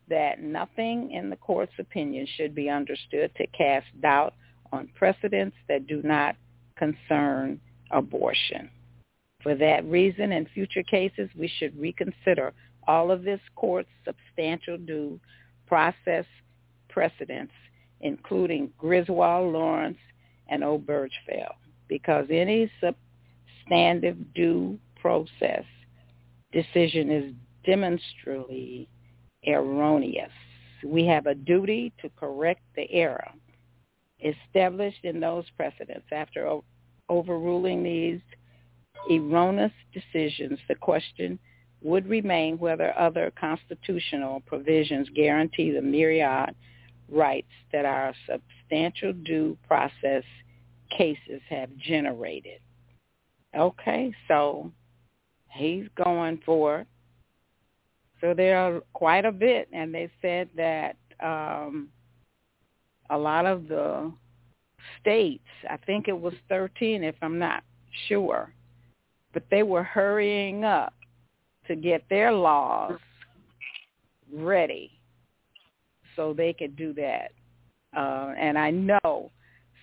[0.07, 4.33] that nothing in the court's opinion should be understood to cast doubt
[4.71, 6.35] on precedents that do not
[6.77, 7.59] concern
[7.91, 8.69] abortion.
[9.41, 12.53] For that reason, in future cases, we should reconsider
[12.87, 15.19] all of this court's substantial due
[15.67, 16.25] process
[16.89, 17.53] precedents,
[18.01, 19.97] including Griswold, Lawrence,
[20.47, 21.53] and Obergefell,
[21.87, 22.71] because any
[23.65, 25.63] substantive due process
[26.51, 27.33] decision is
[27.65, 28.87] demonstrably
[29.45, 30.31] erroneous.
[30.83, 33.27] We have a duty to correct the error
[34.23, 36.07] established in those precedents.
[36.11, 36.59] After
[37.09, 38.21] overruling these
[39.11, 41.37] erroneous decisions, the question
[41.81, 46.55] would remain whether other constitutional provisions guarantee the myriad
[47.09, 50.23] rights that our substantial due process
[50.89, 52.59] cases have generated.
[53.57, 54.71] Okay, so
[55.51, 56.87] he's going for it.
[58.21, 61.89] So there are quite a bit, and they said that um,
[63.09, 64.11] a lot of the
[64.99, 67.63] states, I think it was 13 if I'm not
[68.07, 68.53] sure,
[69.33, 70.93] but they were hurrying up
[71.67, 72.99] to get their laws
[74.33, 74.91] ready
[76.15, 77.31] so they could do that.
[77.95, 79.31] Uh, and I know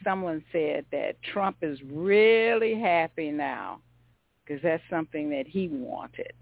[0.04, 3.80] someone said that Trump is really happy now
[4.44, 6.32] because that's something that he wanted.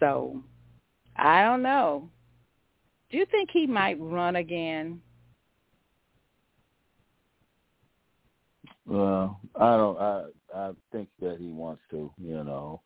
[0.00, 0.42] So
[1.16, 2.08] I don't know.
[3.10, 5.00] Do you think he might run again?
[8.86, 9.98] Well, I don't.
[9.98, 12.10] I I think that he wants to.
[12.18, 12.80] You know,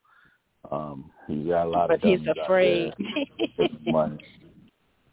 [0.70, 2.10] um, he got a lot but of.
[2.10, 2.92] he's afraid.
[3.86, 4.18] money.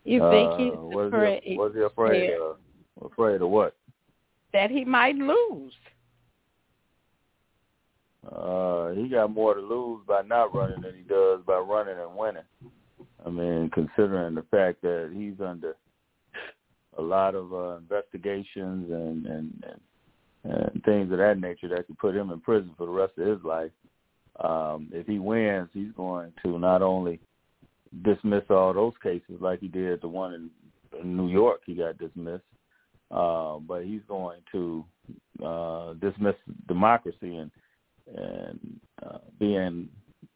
[0.05, 1.43] You think he's uh, afraid?
[1.45, 2.57] He, was he afraid of?
[3.01, 3.73] Afraid of what?
[4.53, 5.73] That he might lose.
[8.31, 12.15] Uh, he got more to lose by not running than he does by running and
[12.15, 12.43] winning.
[13.25, 15.75] I mean, considering the fact that he's under
[16.97, 19.81] a lot of uh, investigations and, and and
[20.43, 23.27] and things of that nature that could put him in prison for the rest of
[23.27, 23.71] his life.
[24.39, 27.19] Um, if he wins, he's going to not only
[28.03, 31.97] dismiss all those cases like he did the one in, in New York, he got
[31.97, 32.43] dismissed,
[33.13, 34.83] uh, but he's going to
[35.43, 36.35] uh, dismiss
[36.67, 37.51] democracy and
[38.17, 39.87] and uh, be in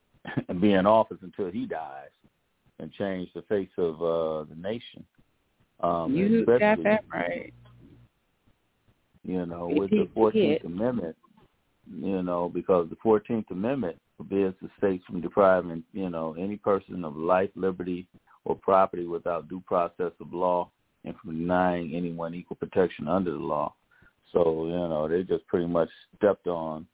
[0.61, 2.09] be in office until he dies
[2.79, 5.03] and change the face of uh, the nation.
[5.81, 7.53] Um, you got that right.
[9.23, 11.15] You know, with the Fourteenth Amendment,
[11.91, 17.03] you know, because the Fourteenth Amendment forbids the states from depriving, you know, any person
[17.03, 18.07] of life, liberty,
[18.45, 20.69] or property without due process of law,
[21.05, 23.73] and from denying anyone equal protection under the law.
[24.33, 26.85] So, you know, they just pretty much stepped on,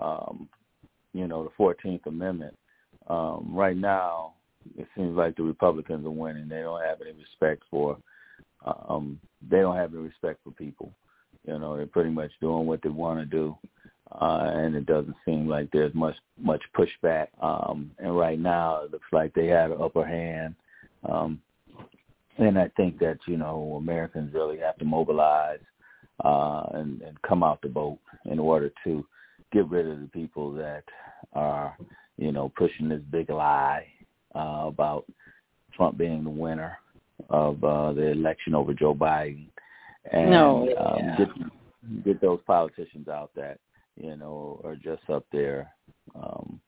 [0.00, 0.48] um,
[1.12, 2.56] you know, the Fourteenth Amendment.
[3.08, 4.34] Um, right now,
[4.76, 6.48] it seems like the Republicans are winning.
[6.48, 7.98] They don't have any respect for,
[8.64, 10.92] um, they don't have any respect for people.
[11.46, 13.56] You know, they're pretty much doing what they want to do,
[14.12, 17.28] uh, and it doesn't seem like there's much much pushback.
[17.40, 20.54] Um, and right now, it looks like they have an upper hand.
[21.08, 21.40] Um,
[22.38, 25.60] and I think that you know Americans really have to mobilize
[26.24, 29.04] uh, and, and come out the boat in order to
[29.52, 30.84] get rid of the people that
[31.32, 31.76] are
[32.16, 33.86] you know pushing this big lie
[34.34, 35.04] uh, about
[35.74, 36.78] Trump being the winner
[37.30, 39.48] of uh, the election over Joe Biden.
[40.12, 43.58] And no, um, get get those politicians out that
[43.96, 45.72] you know are just up there
[46.14, 46.60] um,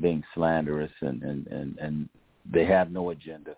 [0.00, 2.08] being slanderous and, and and and
[2.50, 3.54] they have no agenda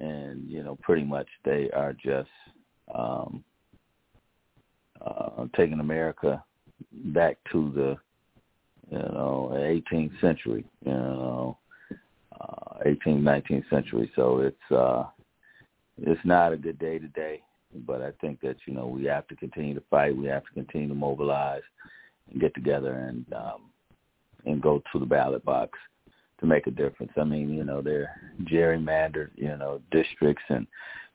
[0.00, 2.30] and you know pretty much they are just
[2.94, 3.44] um,
[5.04, 6.42] uh, taking America
[7.06, 7.96] back to the
[8.90, 11.58] you know 18th century, you know,
[12.40, 14.10] uh, 18th 19th century.
[14.16, 15.04] So it's uh,
[16.00, 17.42] it's not a good day today,
[17.86, 20.16] but I think that you know we have to continue to fight.
[20.16, 21.62] We have to continue to mobilize
[22.30, 23.70] and get together and um,
[24.46, 25.78] and go to the ballot box
[26.40, 27.12] to make a difference.
[27.16, 28.10] I mean, you know, they're
[28.44, 30.66] gerrymandered, you know, districts and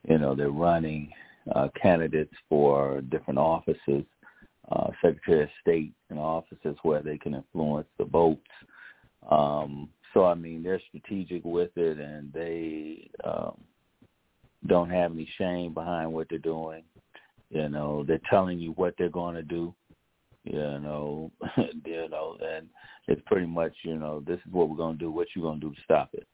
[0.08, 1.12] you know they're running
[1.54, 4.04] uh, candidates for different offices,
[4.72, 8.42] uh, Secretary of State and offices where they can influence the votes.
[9.30, 13.58] Um, so I mean, they're strategic with it, and they um,
[14.68, 16.84] don't have any shame behind what they're doing.
[17.50, 19.74] You know, they're telling you what they're going to do.
[20.44, 21.32] You know,
[21.86, 22.68] you know, and
[23.08, 25.12] it's pretty much, you know, this is what we're going to do.
[25.12, 26.28] What you going to do to stop it?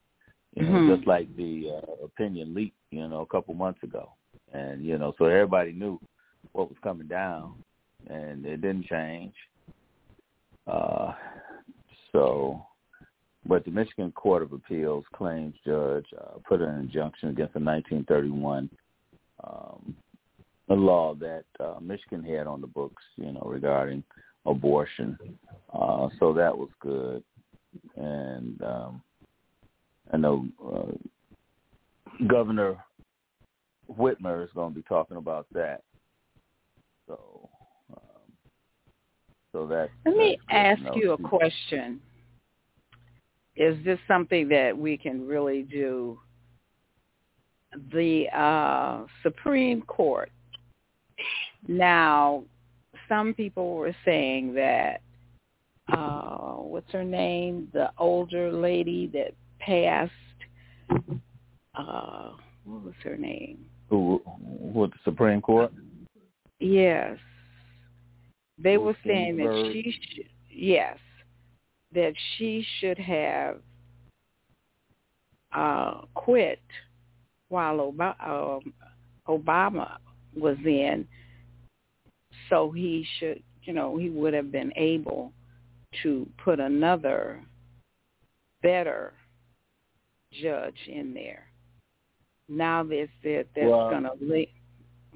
[0.55, 0.95] You know, Mhm.
[0.95, 4.09] just like the uh, opinion leak, you know, a couple months ago,
[4.51, 5.99] and you know, so everybody knew
[6.53, 7.53] what was coming down,
[8.07, 9.33] and it didn't change.
[10.65, 11.13] Uh,
[12.11, 12.65] so,
[13.45, 18.69] but the Michigan Court of Appeals claims judge uh, put an injunction against a 1931
[19.43, 19.95] um,
[20.69, 24.03] a law that uh, Michigan had on the books, you know, regarding
[24.45, 25.17] abortion.
[25.73, 27.23] Uh, so that was good,
[27.95, 29.01] and um,
[30.11, 32.77] I know uh, Governor
[33.97, 35.81] Whitmer is going to be talking about that.
[37.07, 37.49] So,
[37.91, 38.31] um,
[39.51, 39.89] so that.
[40.05, 41.99] Let me ask you a question.
[43.55, 46.19] Is this something that we can really do?
[47.91, 50.31] The uh, Supreme Court.
[51.67, 52.43] Now,
[53.07, 55.01] some people were saying that
[55.91, 57.69] uh, what's her name?
[57.73, 60.11] The older lady that passed.
[61.75, 62.31] Uh,
[62.63, 63.65] what was her name?
[63.89, 65.71] Who, what the Supreme Court?
[66.59, 67.17] Yes.
[68.61, 70.97] They were saying that she should, yes,
[71.93, 73.57] that she should have
[75.53, 76.59] uh, quit
[77.47, 78.73] while Obama, um,
[79.27, 79.97] Obama
[80.35, 81.07] was in,
[82.49, 85.31] so he should, you know, he would have been able
[86.03, 87.41] to put another
[88.61, 89.13] better
[90.41, 91.45] judge in there.
[92.47, 94.53] Now they said that's Well- going to leak.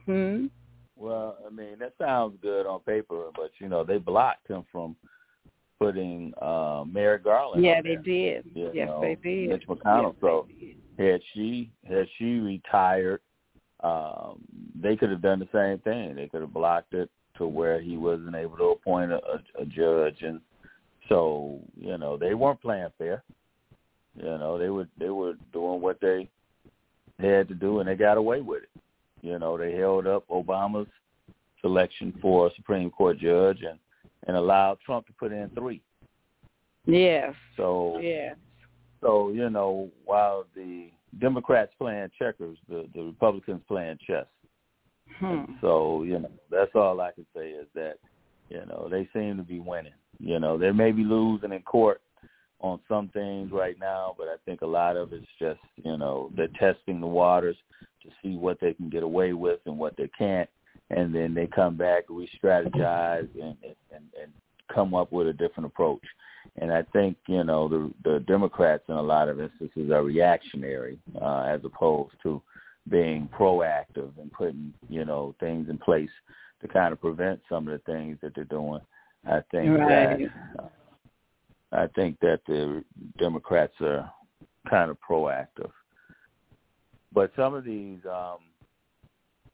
[0.06, 0.48] Hmm.
[0.96, 4.96] Well, I mean, that sounds good on paper, but you know, they blocked him from
[5.80, 7.64] putting uh Merrick Garland.
[7.64, 8.46] Yeah, they did.
[8.54, 9.50] you yes, know, they did.
[9.50, 10.14] Mitch McConnell.
[10.14, 10.48] Yes, so
[10.98, 13.22] had she had she retired,
[13.84, 14.40] um,
[14.82, 16.16] they could have done the same thing.
[16.16, 19.66] They could have blocked it to where he wasn't able to appoint a, a, a
[19.66, 20.40] judge, and
[21.10, 23.24] so you know they weren't playing fair.
[24.16, 26.30] You know they were they were doing what they
[27.20, 28.70] had to do, and they got away with it.
[29.22, 30.88] You know they held up Obama's
[31.62, 33.80] selection for a Supreme Court judge, and
[34.28, 35.82] and allowed Trump to put in three.
[36.86, 37.34] Yes.
[37.58, 38.36] So Yeah.
[39.02, 44.26] so you know, while the Democrats playing checkers, the the Republicans playing chess.
[45.20, 45.44] Hmm.
[45.62, 47.96] So you know, that's all I can say is that
[48.50, 49.94] you know they seem to be winning.
[50.20, 52.02] You know, they may be losing in court
[52.60, 56.32] on some things right now, but I think a lot of it's just you know
[56.36, 57.58] they're testing the waters
[58.04, 60.50] to see what they can get away with and what they can't,
[60.90, 64.32] and then they come back, re-strategize, and and, and
[64.74, 66.04] come up with a different approach.
[66.60, 71.00] And I think you know the the Democrats in a lot of instances are reactionary
[71.20, 72.42] uh, as opposed to
[72.90, 76.12] being proactive and putting you know things in place
[76.62, 78.82] to kind of prevent some of the things that they're doing.
[79.26, 80.30] I think Right.
[80.58, 80.68] that uh,
[81.72, 82.84] I think that the
[83.18, 84.12] Democrats are
[84.70, 85.72] kind of proactive,
[87.14, 88.38] but some of these, um,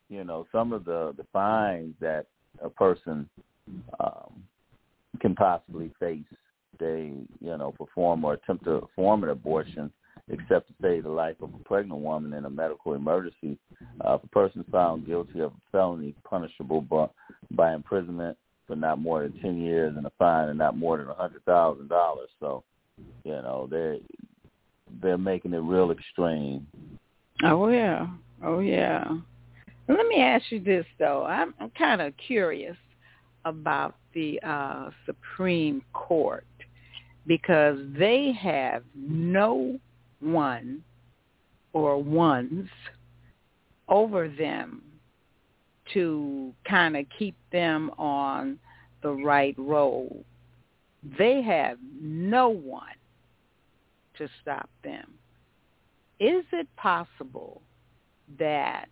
[0.10, 2.26] you know, some of the the fines that
[2.62, 3.30] a person
[4.00, 4.44] um,
[5.22, 6.24] can possibly face,
[6.80, 9.92] they you know perform or attempt to perform an abortion
[10.30, 13.58] except to save the life of a pregnant woman in a medical emergency.
[14.06, 17.08] Uh, if a person found guilty of a felony punishable by,
[17.52, 21.08] by imprisonment for not more than 10 years and a fine of not more than
[21.08, 21.90] a $100,000.
[22.40, 22.64] So,
[23.24, 23.98] you know, they're,
[25.02, 26.68] they're making it real extreme.
[27.44, 28.08] Oh yeah.
[28.44, 29.06] Oh yeah.
[29.88, 31.26] Let me ask you this though.
[31.26, 32.78] I'm, I'm kind of curious
[33.46, 36.46] about the uh, Supreme Court
[37.28, 39.80] because they have no
[40.20, 40.84] one
[41.74, 42.68] or ones
[43.88, 44.82] over them
[45.94, 48.60] to kind of keep them on
[49.02, 50.24] the right road.
[51.18, 52.84] They have no one
[54.18, 55.14] to stop them.
[56.20, 57.62] Is it possible
[58.38, 58.90] that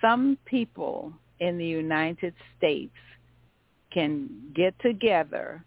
[0.00, 2.94] some people in the United States
[3.92, 5.64] can get together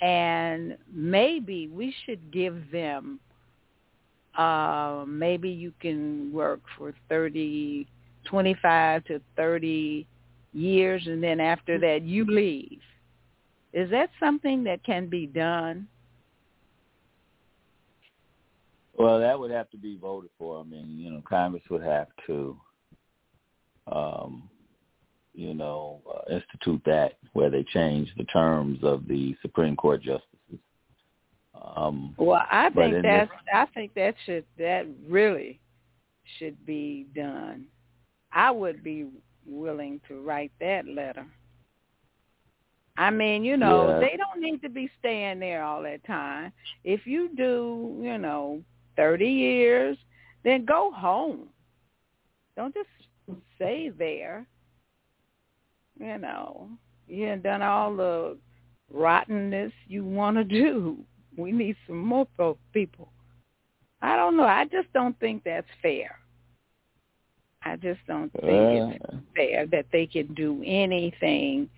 [0.00, 3.20] and maybe we should give them
[4.38, 7.86] uh maybe you can work for 30
[8.24, 10.06] 25 to 30
[10.52, 12.80] years and then after that you leave.
[13.72, 15.86] Is that something that can be done?
[18.96, 20.60] Well that would have to be voted for.
[20.60, 22.56] I mean you know congress would have to
[23.90, 24.48] um
[25.34, 30.58] you know, uh, institute that where they change the terms of the Supreme Court justices.
[31.76, 35.60] Um, well, I think that's this, I think that should that really
[36.38, 37.66] should be done.
[38.32, 39.06] I would be
[39.46, 41.26] willing to write that letter.
[42.96, 43.98] I mean, you know, yeah.
[44.00, 46.52] they don't need to be staying there all that time.
[46.84, 48.62] If you do, you know,
[48.96, 49.96] 30 years,
[50.44, 51.48] then go home.
[52.56, 54.46] Don't just stay there
[56.00, 56.68] you know,
[57.06, 58.36] you have done all the
[58.92, 60.96] rottenness you want to do.
[61.36, 62.26] We need some more
[62.72, 63.12] people.
[64.02, 64.44] I don't know.
[64.44, 66.18] I just don't think that's fair.
[67.62, 71.68] I just don't think uh, it's fair that they can do anything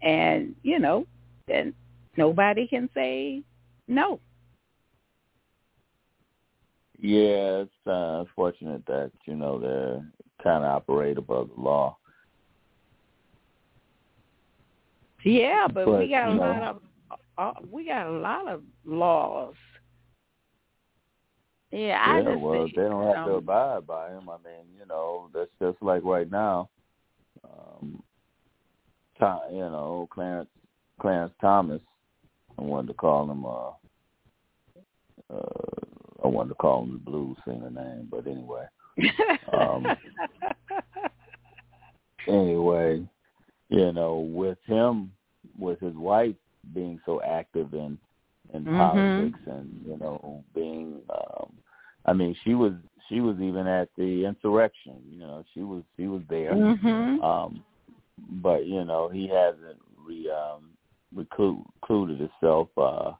[0.00, 1.06] and, you know,
[1.48, 1.74] then
[2.16, 3.42] nobody can say
[3.88, 4.20] no.
[6.98, 10.06] Yeah, it's uh, unfortunate that, you know, they're
[10.42, 11.98] kind of operate above the law.
[15.26, 16.80] Yeah, but, but we got a know, lot of
[17.36, 19.54] uh, we got a lot of laws.
[21.72, 24.28] Yeah, I yeah, just well, think, they don't have um, to abide by them.
[24.30, 26.68] I mean, you know, that's just like right now.
[27.42, 28.00] Um,
[29.20, 30.48] you know, Clarence
[31.00, 31.80] Clarence Thomas.
[32.56, 33.44] I wanted to call him.
[33.44, 33.70] Uh,
[35.34, 38.66] uh, I wanted to call him the blues singer name, but anyway.
[39.52, 39.86] um,
[42.28, 43.04] anyway,
[43.68, 45.12] you know, with him
[45.58, 46.34] with his wife
[46.74, 47.98] being so active in
[48.52, 48.76] in Mhm.
[48.76, 51.52] politics and you know being um
[52.04, 52.72] I mean she was
[53.08, 57.22] she was even at the insurrection you know she was she was there Mhm.
[57.22, 57.64] um
[58.42, 60.76] but you know he hasn't re um
[62.18, 63.12] himself uh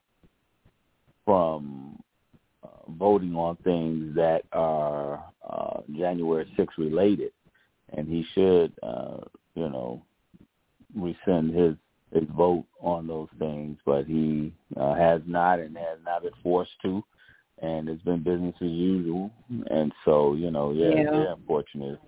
[1.24, 1.98] from
[2.62, 7.32] uh, voting on things that are uh January 6th related
[7.90, 9.18] and he should uh
[9.54, 10.02] you know
[10.96, 11.76] rescind his
[12.12, 16.70] his vote on those things, but he uh, has not and has not been forced
[16.82, 17.02] to,
[17.60, 19.30] and it's been business as usual.
[19.70, 21.10] And so, you know, yeah, Yeah.
[21.10, 22.00] very unfortunate.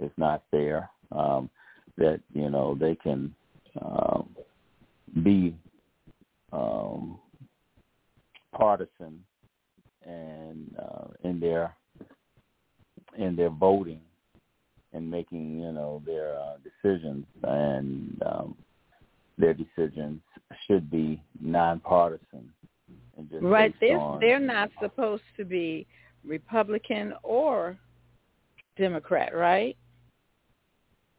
[0.00, 1.48] It's not fair um,
[1.96, 3.34] that you know they can
[3.80, 4.34] um,
[5.22, 5.56] be
[6.52, 7.18] um,
[8.52, 9.24] partisan
[10.06, 11.74] and uh, in their
[13.16, 14.00] in their voting
[14.92, 18.56] and making you know their uh, decisions and um,
[19.36, 20.20] their decisions
[20.66, 22.52] should be nonpartisan
[23.16, 23.74] and just right.
[23.80, 25.86] They're on, they're not supposed to be
[26.24, 27.76] Republican or
[28.76, 29.76] Democrat, right?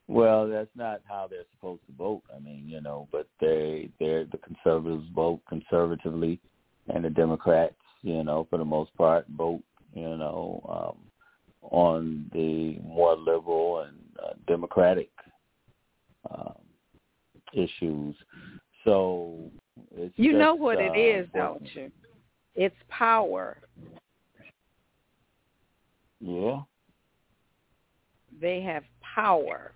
[0.07, 2.23] Well, that's not how they're supposed to vote.
[2.35, 6.39] I mean, you know, but they they're the conservatives vote conservatively,
[6.87, 9.61] and the Democrats, you know, for the most part, vote,
[9.93, 10.61] you know,
[10.97, 11.08] um,
[11.61, 15.09] on the more liberal and uh, democratic
[16.31, 16.55] um,
[17.53, 18.15] issues.
[18.85, 19.35] So
[19.95, 21.91] it's You know what uh, it is, don't you?
[22.55, 23.57] It's power.
[26.21, 26.61] Yeah,
[28.41, 28.83] They have
[29.15, 29.71] power.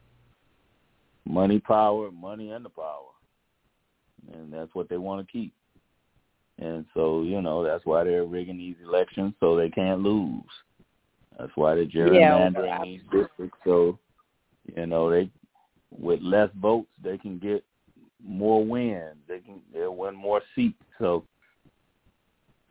[1.26, 3.12] money, power, money, and the power,
[4.34, 5.54] and that's what they want to keep.
[6.60, 10.44] And so, you know, that's why they're rigging these elections so they can't lose.
[11.38, 12.84] That's why they're gerrymandering Yeah.
[12.84, 13.98] these districts so,
[14.76, 15.30] you know, they
[15.92, 17.64] with less votes they can get
[18.26, 19.18] more wins.
[19.28, 20.82] They can they'll win more seats.
[21.00, 21.26] So,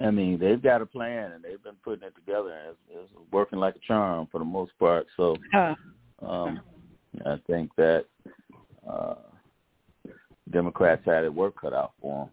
[0.01, 3.33] I mean, they've got a plan and they've been putting it together and it's, it's
[3.33, 5.07] working like a charm for the most part.
[5.17, 5.75] So, Uh,
[6.23, 6.61] um,
[7.27, 8.07] I think that
[8.89, 9.15] uh,
[10.51, 12.31] Democrats had it work cut out for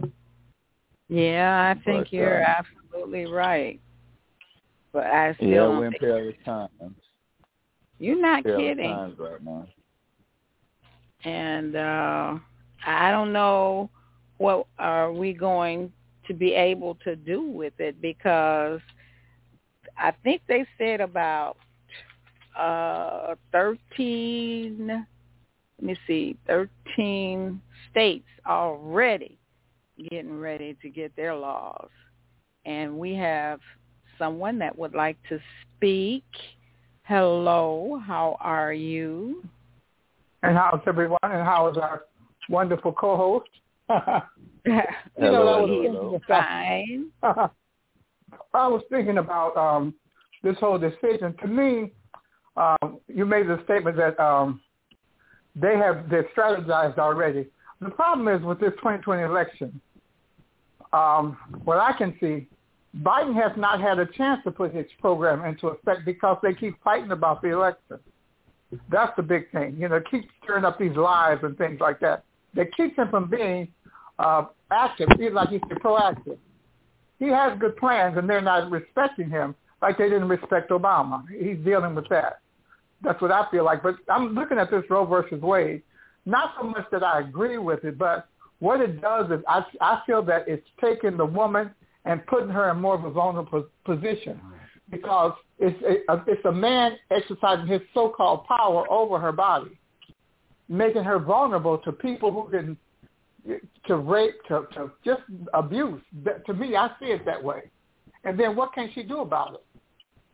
[0.00, 0.10] them.
[1.08, 3.80] yeah, I think But, you're uh, absolutely right.
[4.92, 6.70] But I still Yeah, we're in perilous times.
[7.98, 8.90] you're not Perilous kidding.
[8.90, 9.66] times right now.
[11.24, 12.34] and uh
[12.86, 13.90] I don't know
[14.38, 15.92] what are we going
[16.28, 18.80] to be able to do with it because
[19.96, 21.56] I think they said about
[22.58, 27.60] uh 13 let me see 13
[27.90, 29.38] states already
[30.10, 31.90] getting ready to get their laws
[32.64, 33.60] and we have
[34.18, 35.38] someone that would like to
[35.76, 36.24] speak
[37.08, 39.42] Hello, how are you?
[40.42, 41.18] And how's everyone?
[41.22, 42.02] And how is our
[42.50, 43.48] wonderful co-host?
[43.88, 44.82] you
[45.16, 47.06] hello, know, fine.
[47.22, 47.48] I
[48.52, 49.94] was thinking about um,
[50.42, 51.34] this whole decision.
[51.40, 51.92] To me,
[52.58, 54.60] um, you made the statement that um,
[55.56, 57.46] they have they strategized already.
[57.80, 59.80] The problem is with this 2020 election,
[60.92, 62.48] um, what I can see,
[62.96, 66.82] Biden has not had a chance to put his program into effect because they keep
[66.82, 67.98] fighting about the election.
[68.90, 69.76] That's the big thing.
[69.78, 72.24] You know, keep stirring up these lies and things like that.
[72.54, 73.68] That keeps him from being
[74.18, 76.38] uh, active, like he's proactive.
[77.18, 81.24] He has good plans, and they're not respecting him like they didn't respect Obama.
[81.28, 82.40] He's dealing with that.
[83.02, 83.82] That's what I feel like.
[83.82, 85.82] But I'm looking at this Roe versus Wade,
[86.26, 88.28] not so much that I agree with it, but
[88.58, 91.70] what it does is I, I feel that it's taking the woman
[92.04, 94.40] and putting her in more of a vulnerable position
[94.90, 99.78] because it's a, it's a man exercising his so-called power over her body,
[100.68, 102.76] making her vulnerable to people who can
[103.86, 105.22] to rape, to, to just
[105.54, 106.00] abuse.
[106.46, 107.70] To me, I see it that way.
[108.24, 109.64] And then what can she do about it?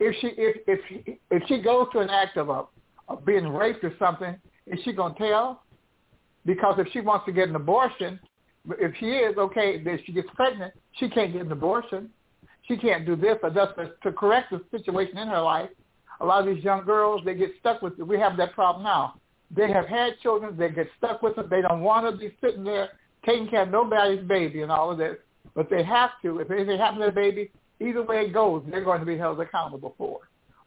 [0.01, 2.65] If she if if she, if she goes to an act of, a,
[3.09, 4.37] of being raped or something,
[4.67, 5.63] is she gonna tell?
[6.45, 8.19] Because if she wants to get an abortion,
[8.71, 12.11] if she is okay, then she gets pregnant, she can't get an abortion.
[12.67, 15.69] She can't do this or that to correct the situation in her life.
[16.21, 18.03] A lot of these young girls, they get stuck with it.
[18.05, 19.15] We have that problem now.
[19.55, 21.51] They have had children, they get stuck with it.
[21.51, 22.91] They don't want to be sitting there
[23.27, 25.17] taking care of nobody's baby and all of this,
[25.55, 26.41] but they have to.
[26.41, 27.51] If anything happens to the baby,
[27.81, 30.21] either way it goes, they're going to be held accountable for.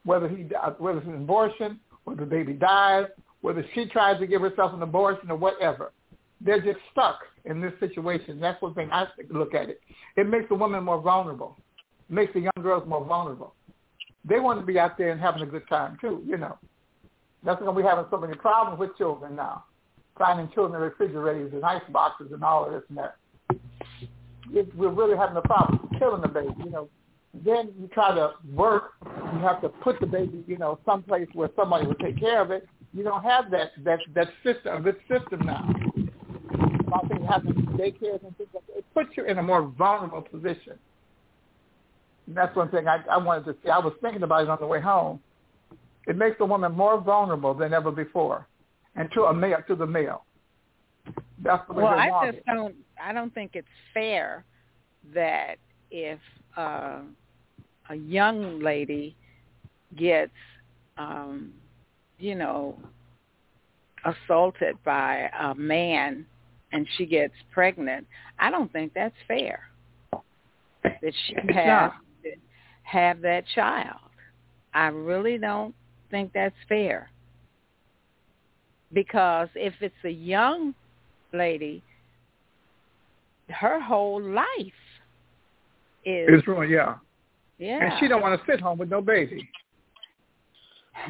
[0.03, 3.05] Whether he, uh, whether it's an abortion, whether the baby dies,
[3.41, 5.91] whether she tries to give herself an abortion or whatever,
[6.41, 8.39] they're just stuck in this situation.
[8.39, 9.81] That's one thing I look at it.
[10.15, 11.57] It makes the woman more vulnerable.
[12.09, 13.55] It makes the young girls more vulnerable.
[14.25, 16.57] They want to be out there and having a good time too, you know.
[17.43, 19.63] That's why we're having so many problems with children now
[20.17, 23.15] finding children in refrigerators and ice boxes and all of this and that.
[24.53, 26.53] It, we're really having a problem killing the baby.
[26.63, 26.89] You know,
[27.45, 28.93] then you try to work.
[29.05, 32.51] You have to put the baby, you know, someplace where somebody will take care of
[32.51, 32.67] it.
[32.93, 35.69] You don't have that that that system, this system now.
[37.29, 40.73] Having daycares and things like that, it puts you in a more vulnerable position.
[42.27, 43.69] And that's one thing I, I wanted to see.
[43.69, 45.19] I was thinking about it on the way home.
[46.07, 48.47] It makes the woman more vulnerable than ever before
[48.95, 50.23] and to a male to the male.
[51.43, 52.75] That's the way well, I just don't.
[53.01, 54.43] I don't think it's fair
[55.13, 55.55] that
[55.91, 56.19] if
[56.57, 56.99] uh,
[57.89, 59.15] a young lady
[59.95, 60.31] gets,
[60.97, 61.53] um,
[62.19, 62.77] you know,
[64.03, 66.25] assaulted by a man
[66.71, 68.05] and she gets pregnant,
[68.39, 69.61] I don't think that's fair.
[70.83, 71.91] That she has
[72.23, 72.31] to
[72.83, 73.99] have that child.
[74.73, 75.73] I really don't
[76.11, 77.09] think that's fair
[78.93, 80.73] because if it's a young
[81.33, 81.83] lady,
[83.49, 84.45] her whole life
[86.05, 86.95] is It's ruined, yeah.
[87.57, 87.83] Yeah.
[87.83, 89.49] And she don't want to sit home with no baby.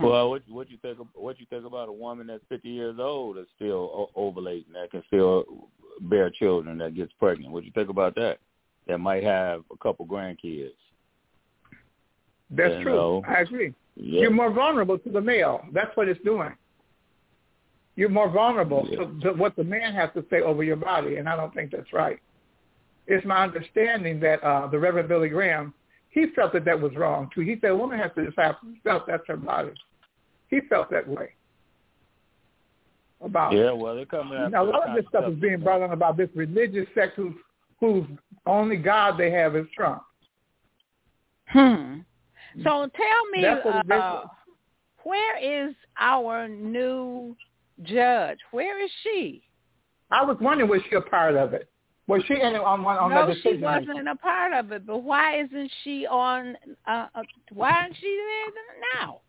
[0.02, 0.98] Well, what what you think?
[1.14, 5.04] What you think about a woman that's fifty years old that's still ovulating that can
[5.08, 5.46] still
[6.02, 7.52] bear children that gets pregnant?
[7.52, 8.40] What you think about that?
[8.88, 10.72] That might have a couple grandkids.
[12.50, 12.94] That's You true.
[12.94, 13.24] know.
[13.28, 13.74] I agree.
[13.96, 14.22] Yeah.
[14.22, 15.66] You're more vulnerable to the male.
[15.74, 16.54] That's what it's doing.
[17.96, 19.00] You're more vulnerable Yeah.
[19.00, 21.72] to, to what the man has to say over your body, and I don't think
[21.72, 22.20] that's right.
[23.08, 25.74] It's my understanding that uh, the Reverend Billy Graham,
[26.18, 27.42] he felt that that was wrong too.
[27.42, 29.70] He said a woman has to just have felt that's her body.
[30.50, 31.34] He felt that way
[33.22, 35.60] about Yeah, well, they're coming You after know, a lot of this stuff is being
[35.60, 37.36] brought on about this religious sect whose
[37.80, 38.06] whose
[38.48, 40.02] only God they have is Trump.
[41.50, 42.00] Hmm.
[42.64, 44.22] So tell me, That's what it uh,
[45.04, 47.38] where is our new
[47.84, 48.40] judge?
[48.50, 49.44] Where is she?
[50.10, 51.70] I was wondering was she a part of it?
[52.08, 53.62] Was she in it on one on no, the she decision?
[53.62, 53.88] making?
[53.90, 54.86] wasn't a part of it.
[54.88, 56.56] But why isn't she on?
[56.88, 58.18] Uh, uh, why aren't she
[58.54, 59.20] there now?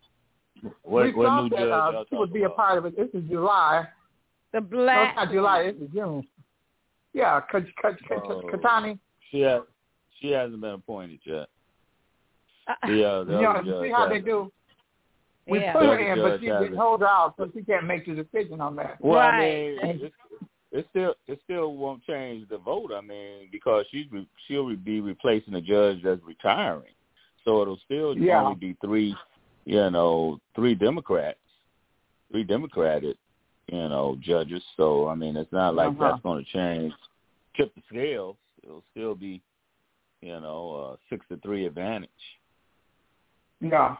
[0.82, 2.96] What, we what thought new that uh, she would talking be a part of it.
[2.96, 3.84] This is July.
[4.52, 5.10] The No, black.
[5.10, 5.72] it's not July.
[5.72, 6.26] This is June.
[7.12, 8.42] Yeah, K- K- K- Oh.
[8.52, 8.98] Ketanji.
[9.30, 9.62] She has,
[10.20, 11.48] she hasn't been appointed yet.
[12.68, 14.52] Uh, The, uh, You know, you see how they do.
[15.46, 15.72] We Yeah.
[15.72, 18.60] put her in, but judge she didn't hold out, so she can't make the decision
[18.60, 18.96] on that.
[19.00, 19.78] Well, Right.
[19.82, 20.12] I mean,
[20.72, 22.92] it, still it still won't change the vote.
[22.94, 26.92] I mean, because she's re- she'll be replacing a judge that's retiring,
[27.44, 28.42] so it'll still Yeah.
[28.42, 29.16] only be three,
[29.64, 31.38] you know, three Democrats,
[32.30, 33.16] three Democratic,
[33.68, 34.62] you know, judges.
[34.76, 36.10] So I mean, it's not like Uh-huh.
[36.10, 36.92] that's going to change,
[37.56, 38.36] tip the scales.
[38.62, 39.40] It'll still be,
[40.20, 42.10] you know, uh, six to three advantage.
[43.60, 43.96] Yeah.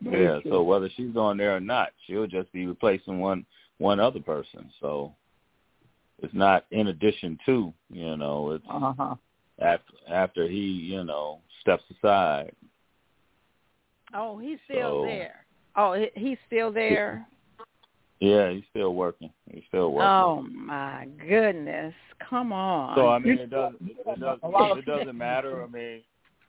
[0.00, 0.38] yeah.
[0.48, 3.44] So whether she's on there or not, she'll just be replacing one
[3.78, 4.70] one other person.
[4.80, 5.14] So
[6.22, 9.14] it's not in addition to, you know, it's uh-huh.
[9.60, 12.52] after after he, you know, steps aside.
[14.14, 15.44] Oh, he's still So- there.
[15.76, 17.26] Oh, he's still there.
[18.20, 19.30] Yeah, he's still working.
[19.50, 20.08] He's still working.
[20.08, 21.92] Oh my goodness!
[22.30, 22.96] Come on.
[22.96, 25.62] So I mean, it doesn't it doesn't A lot of it doesn't matter.
[25.62, 26.00] I mean,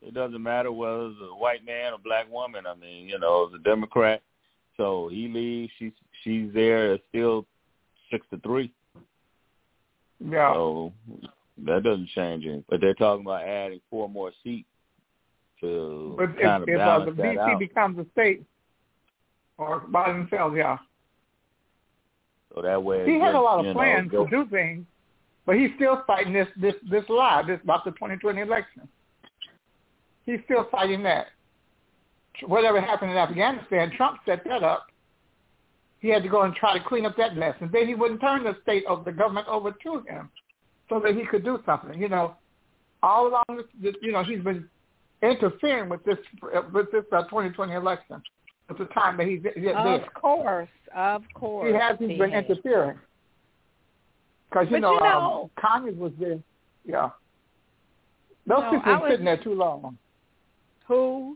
[0.02, 2.66] it doesn't matter whether it's a white man or black woman.
[2.68, 4.22] I mean, you know, it's a Democrat.
[4.78, 5.72] So he leaves.
[5.80, 5.92] She's
[6.24, 6.94] she's there.
[6.94, 7.46] It's still
[8.12, 8.72] six to three.
[10.20, 10.54] Yeah.
[10.54, 10.94] So
[11.66, 12.64] that doesn't change anything.
[12.70, 14.68] But they're talking about adding four more seats
[15.62, 17.60] to But kind if, of if uh, balance the that DC out.
[17.60, 18.44] becomes a state
[19.58, 20.78] or by themselves, yeah.
[22.54, 24.86] So that way, He had a lot of plans go- to do things,
[25.46, 28.88] but he's still fighting this this this lie this about the 2020 election.
[30.26, 31.28] He's still fighting that.
[32.46, 34.88] Whatever happened in Afghanistan, Trump set that up.
[36.06, 38.22] He had to go and try to clean up that mess, and then he wouldn't
[38.22, 40.30] turn the state of the government over to him,
[40.88, 42.00] so that he could do something.
[42.00, 42.36] You know,
[43.02, 44.70] all along this, you know, he's been
[45.24, 46.20] interfering with this
[46.72, 48.22] with this uh, 2020 election
[48.70, 50.08] at the time that he's yet of there.
[50.14, 51.72] course, of course.
[51.72, 51.96] He has.
[51.98, 52.46] He's he been has.
[52.46, 53.00] interfering.
[54.52, 56.38] Because you But know, you know- um, Congress was there.
[56.86, 57.10] Yeah.
[58.46, 59.98] Those No, people were sitting there too long.
[60.88, 61.36] Who?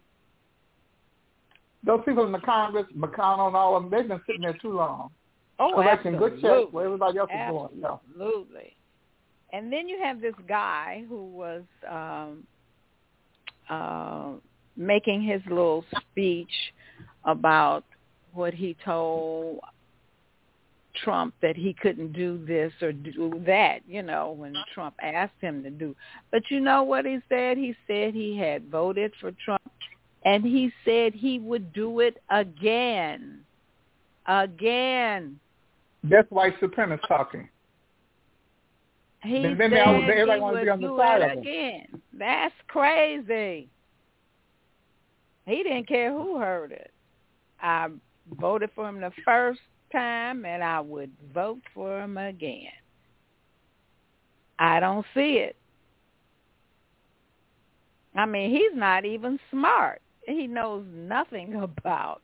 [1.83, 4.73] Those people in the Congress, McConnell and all of them, they've been sitting there too
[4.73, 5.11] long.
[5.59, 6.63] Oh, collecting good absolutely.
[6.63, 7.69] checks where everybody else is going.
[7.79, 7.97] Yeah.
[8.09, 8.75] Absolutely.
[9.51, 12.43] And then you have this guy who was um,
[13.69, 14.31] uh,
[14.77, 16.51] making his little speech
[17.25, 17.83] about
[18.33, 19.59] what he told
[21.03, 25.63] Trump that he couldn't do this or do that, you know, when Trump asked him
[25.63, 25.95] to do.
[26.31, 27.57] But you know what he said?
[27.57, 29.61] He said he had voted for Trump
[30.23, 33.41] and he said he would do it again.
[34.27, 35.39] Again.
[36.03, 37.49] That's white supremacists talking.
[39.23, 42.01] He Then- said then I would- everybody he would be on do it again.
[42.13, 43.69] That's crazy.
[45.45, 46.93] He didn't care who heard it.
[47.61, 47.89] I
[48.31, 49.61] voted for him the first
[49.91, 52.71] time, and I would vote for him again.
[54.59, 55.55] I don't see it.
[58.15, 60.01] I mean, he's not even smart.
[60.37, 62.21] He knows nothing about.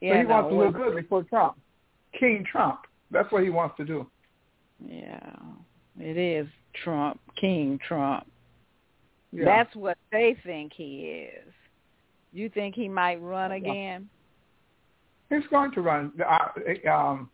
[0.00, 1.58] So he wants to look good before Trump.
[2.18, 2.80] King Trump.
[3.10, 4.06] That's what he wants to do.
[4.84, 5.36] Yeah,
[5.98, 6.48] it is
[6.82, 8.26] Trump, King Trump.
[9.30, 9.44] Yeah.
[9.44, 11.52] That's what they think he is.
[12.32, 14.08] You think he might run again?
[15.30, 16.12] He's going to run.
[16.26, 17.30] I, um,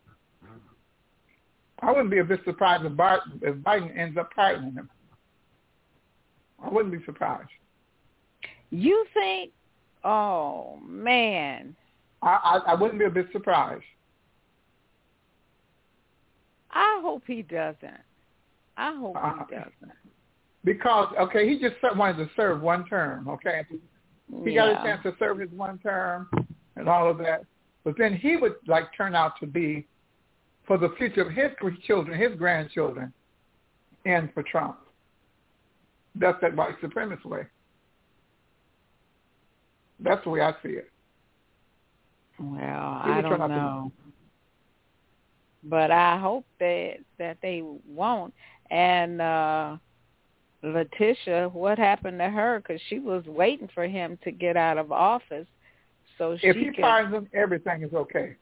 [1.81, 4.89] I wouldn't be a bit surprised if Biden, if Biden ends up pardoning him.
[6.63, 7.49] I wouldn't be surprised.
[8.69, 9.51] You think?
[10.03, 11.75] Oh man,
[12.21, 13.83] I, I, I wouldn't be a bit surprised.
[16.71, 18.01] I hope he doesn't.
[18.77, 19.97] I hope Uh, he doesn't.
[20.63, 23.27] Because okay, he just wanted to serve one term.
[23.27, 23.63] Okay,
[24.43, 26.29] he got a chance to serve his one term
[26.75, 27.43] and all of that.
[27.83, 29.87] But then he would like turn out to be
[30.67, 31.51] for the future of his
[31.85, 33.11] children, his grandchildren,
[34.05, 34.77] and for Trump.
[36.15, 37.47] That's that white supremacist way.
[39.99, 40.89] That's the way I see it.
[42.39, 43.91] Well, I don't to- know,
[45.63, 48.33] but I hope that that they won't.
[48.71, 49.77] And uh
[50.61, 52.59] Letitia, what happened to her?
[52.59, 55.47] Because she was waiting for him to get out of office,
[56.17, 56.47] so she.
[56.47, 56.81] If he could.
[56.81, 58.35] fires him, everything is okay.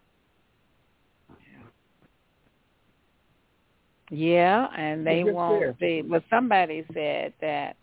[4.09, 5.73] Yeah, and they won't there.
[5.73, 6.01] be.
[6.01, 7.75] But somebody said that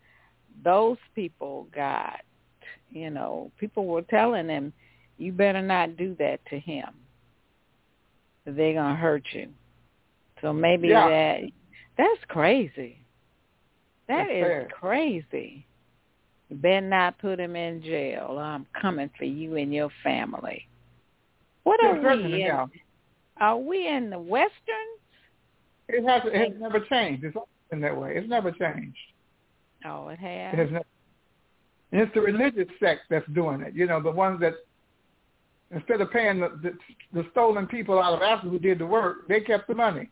[0.63, 2.21] those people got,
[2.95, 4.73] you know, people were telling him,
[5.17, 6.89] you better not do that to him.
[8.45, 9.49] They're gonna hurt you.
[10.41, 11.07] So maybe Yeah.
[11.09, 11.51] that
[11.97, 12.97] that's crazy.
[14.07, 14.67] That That's is fair.
[14.71, 15.65] crazy.
[16.49, 18.37] You better not put him in jail.
[18.39, 20.67] I'm coming for you and your family.
[21.63, 22.69] What are we in?
[23.37, 24.51] Are we in the Western?
[25.87, 27.23] It has it has never changed.
[27.23, 28.15] It's always been that way.
[28.15, 28.97] It's never changed.
[29.85, 30.55] Oh, it It has.
[30.59, 30.85] has never.
[31.95, 33.73] And it's the religious sect that's doing it.
[33.73, 34.55] You know, the ones that
[35.71, 36.73] instead of paying the, the,
[37.13, 40.09] the stolen people out of Africa who did the work, they kept the money.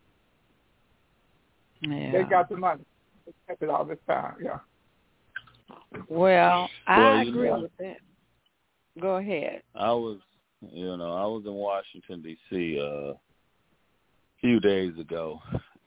[1.82, 2.10] Yeah.
[2.12, 2.86] They got the money.
[3.26, 4.36] They kept it all this time.
[4.42, 4.60] Yeah.
[6.08, 7.98] Well, I Well, agree know- with that.
[8.98, 9.60] Go ahead.
[9.74, 10.20] I was,
[10.62, 12.78] you know, I was in Washington D.C.
[12.80, 13.14] uh, a
[14.40, 15.38] few days ago,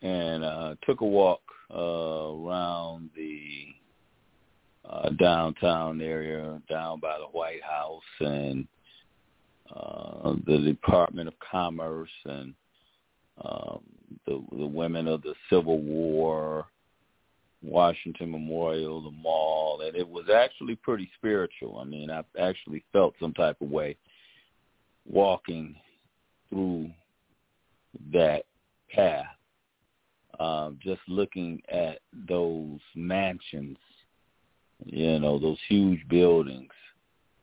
[0.04, 1.41] and uh, took a walk
[1.74, 3.74] uh, around the
[4.89, 8.67] uh, downtown area, down by the White House, and
[9.75, 12.53] uh, the Department of Commerce and
[13.43, 13.79] um,
[14.25, 16.65] the the women of the Civil War,
[17.61, 21.79] Washington Memorial, the mall, and it was actually pretty spiritual.
[21.79, 23.97] I mean, I actually felt some type of way
[25.05, 25.75] walking
[26.49, 26.89] through
[28.13, 28.43] that
[28.93, 29.25] path,
[30.39, 33.77] um, just looking at those mansions,
[34.86, 36.71] you know, those huge buildings,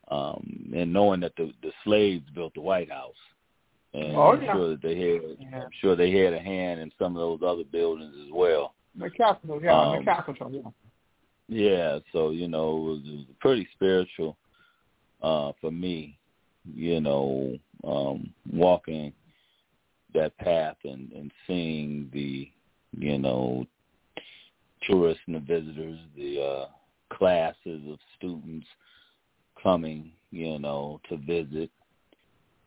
[0.08, 3.14] um, and knowing that the, the slaves built the White House.
[3.92, 4.52] And Oh, I'm yeah.
[4.52, 5.20] sure that they had,
[5.54, 8.74] I'm sure they had a hand in some of those other buildings as well.
[8.98, 10.70] The Capitol, yeah, Um, the Capitol, yeah.
[11.46, 14.36] Yeah, so you know, it was, it was pretty spiritual
[15.22, 16.18] uh for me,
[16.74, 17.56] you know,
[17.86, 19.12] um walking
[20.14, 22.50] that path and and seeing the,
[22.96, 23.66] you know,
[24.88, 26.66] tourists and the visitors, the uh
[27.12, 28.66] classes of students
[29.62, 31.70] coming, you know, to visit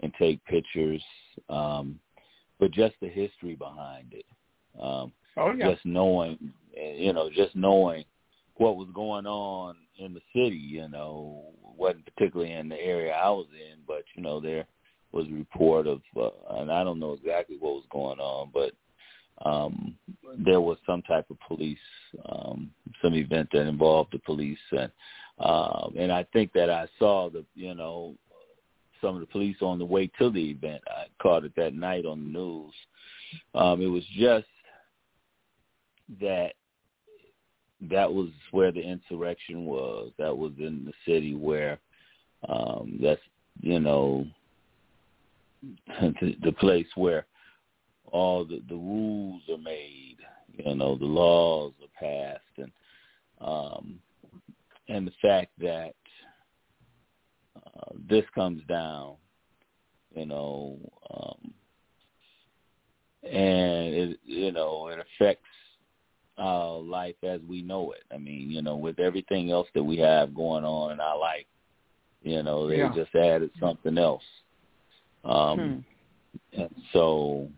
[0.01, 1.03] and take pictures
[1.49, 1.99] um
[2.59, 4.25] but just the history behind it.
[4.81, 5.71] Um Oh, yeah.
[5.71, 8.03] just knowing you know, just knowing
[8.55, 13.29] what was going on in the city, you know, wasn't particularly in the area I
[13.29, 14.65] was in, but you know, there
[15.11, 18.71] was a report of, uh, and I don't know exactly what was going on, but
[19.45, 19.95] um
[20.37, 21.77] there was some type of police,
[22.29, 22.69] um,
[23.01, 24.91] some event that involved the police, and
[25.39, 28.15] um, and I think that I saw the, you know,
[29.01, 30.81] some of the police on the way to the event.
[30.87, 32.73] I caught it that night on the news.
[33.53, 34.47] Um, it was just
[36.19, 36.53] that
[37.89, 40.11] that was where the insurrection was.
[40.17, 41.79] That was in the city where
[42.47, 43.21] um that's
[43.61, 44.25] you know
[45.87, 47.25] the, the place where
[48.11, 50.17] all the the rules are made,
[50.53, 52.71] you know, the laws are passed and
[53.41, 53.99] um
[54.89, 55.93] and the fact that
[57.55, 59.15] uh, this comes down,
[60.15, 60.77] you know,
[61.11, 61.53] um
[63.23, 65.43] and it you know, it affects
[66.37, 68.03] uh life as we know it.
[68.13, 71.45] I mean, you know, with everything else that we have going on in our life,
[72.23, 72.93] you know, they Yeah.
[72.93, 74.23] just added something else.
[75.23, 75.83] Um
[76.53, 77.49] and so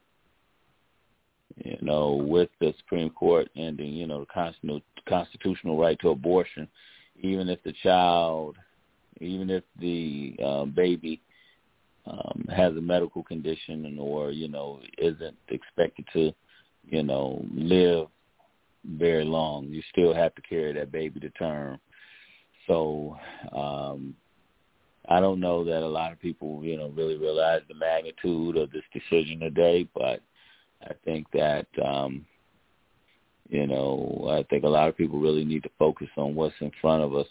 [1.64, 6.68] you know, with the Supreme Court ending, you know, the constitutional constitutional right to abortion,
[7.22, 8.58] even if the child
[9.22, 11.22] even if the um baby
[12.06, 16.32] um has a medical condition or, you know, isn't expected to,
[16.90, 18.08] you know, live
[18.86, 19.66] very long.
[19.66, 21.80] You still have to carry that baby to term.
[22.68, 23.18] So
[23.56, 24.16] um
[25.08, 28.70] I don't know that a lot of people, you know, really realize the magnitude of
[28.72, 30.22] this decision today, but
[30.84, 32.26] I think that um
[33.50, 36.72] you know, I think a lot of people really need to focus on what's in
[36.82, 37.28] front of us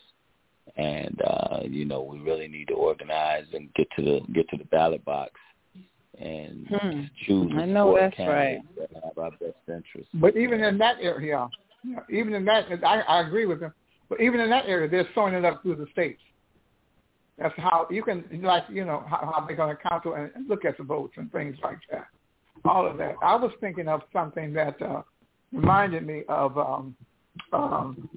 [0.77, 4.57] and uh, you know, we really need to organize and get to the get to
[4.57, 5.33] the ballot box
[6.19, 7.05] and Hmm.
[7.27, 10.11] choose I know that's candidates that have our best interests.
[10.15, 11.49] But even in that area,
[11.85, 13.73] yeah, even in that, I, I agree with him.
[14.09, 16.21] But even in that area, they're throwing it up through the states.
[17.39, 20.49] That's how you can, like, you know, how, how they're going to count and and
[20.49, 22.09] look at the votes and things like that.
[22.65, 23.15] All of that.
[23.23, 25.03] I was thinking of something that uh,
[25.53, 26.97] reminded me of um,
[27.53, 28.09] um,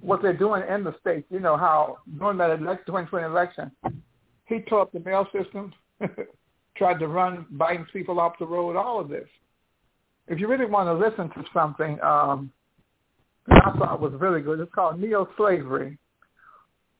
[0.00, 1.26] what they're doing in the states.
[1.30, 3.70] You know how during that elect 2020 election,
[4.46, 5.72] he tore up the mail system,
[6.76, 8.76] tried to run Biden's people off the road.
[8.76, 9.28] All of this.
[10.28, 12.50] If you really want to listen to something, um,
[13.48, 14.58] that I thought was really good.
[14.60, 15.98] It's called neo-slavery.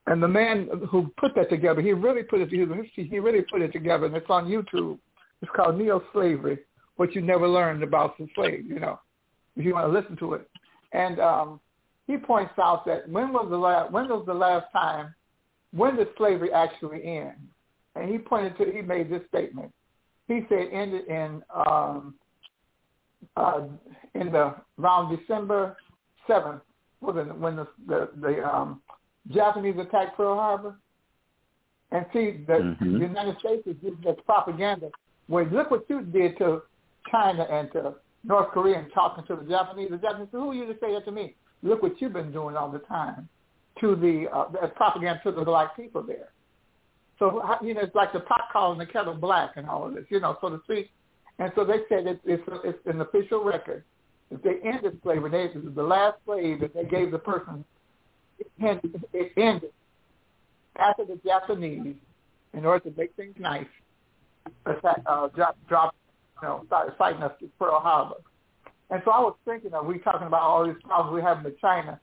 [0.06, 2.48] And the man who put that together, he really put it.
[2.50, 4.98] He really put it together, and it's on YouTube.
[5.42, 6.58] It's called neo-slavery,
[6.96, 8.64] what you never learned about the slave.
[8.66, 8.98] You know,
[9.56, 10.48] if you want to listen to it.
[10.92, 11.60] And um,
[12.06, 15.14] he points out that when was the last when was the last time
[15.72, 17.36] when did slavery actually end?
[17.94, 19.72] And he pointed to he made this statement.
[20.28, 22.14] He said ended in um,
[23.36, 23.62] uh,
[24.14, 25.76] in the around December
[26.26, 26.62] seventh,
[27.00, 28.80] was it when the the, the um,
[29.32, 30.76] Japanese attacked Pearl Harbor?
[31.92, 32.78] And see, the, Mhm.
[32.98, 34.90] the United States is using that propaganda.
[35.28, 36.62] Well, look what you did to
[37.10, 39.90] China and to North Korea and talking to the Japanese.
[39.90, 41.34] The Japanese, who are you to say that to me?
[41.62, 43.28] Look what you've been doing all the time
[43.80, 46.28] to the uh, propaganda to the black people there.
[47.18, 50.04] So you know, it's like the pot calling the kettle black and all of this,
[50.10, 50.90] you know, so to speak.
[51.38, 53.84] And so they said it, it's it's an official record.
[54.30, 57.64] If they ended slavery, they, the last slave that they gave the person.
[58.38, 59.70] It ended, it ended
[60.78, 61.94] after the Japanese,
[62.52, 63.66] in order to make things nice,
[64.66, 65.94] uh, drop, drop,
[66.42, 68.16] you know, started fighting us at Pearl Harbor.
[68.90, 71.60] And so I was thinking of we talking about all these problems we have with
[71.60, 72.00] China.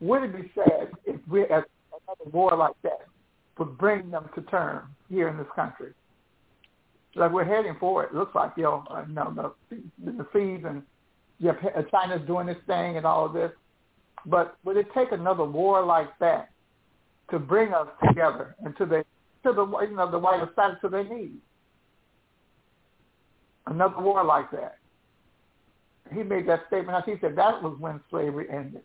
[0.00, 3.06] Would it be sad if we had another war like that
[3.58, 5.92] would bring them to term here in this country.
[7.14, 8.10] Like we're heading for it.
[8.10, 10.82] it looks like you know, uh, you know the, the fees and
[11.38, 11.52] yeah,
[11.90, 13.50] China's doing this thing and all of this.
[14.24, 16.50] But would it take another war like that
[17.30, 19.04] to bring us together and to the
[19.44, 21.32] to the you know the white side to their knees?
[23.72, 24.76] Another war like that.
[26.12, 27.02] He made that statement.
[27.06, 28.82] He said that was when slavery ended.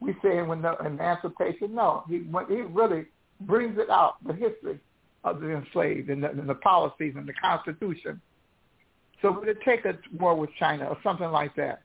[0.00, 1.74] We say when the emancipation.
[1.74, 3.06] No, he he really
[3.42, 4.80] brings it out the history
[5.22, 8.20] of the enslaved and the, and the policies and the Constitution.
[9.22, 11.82] So would it take a war with China or something like that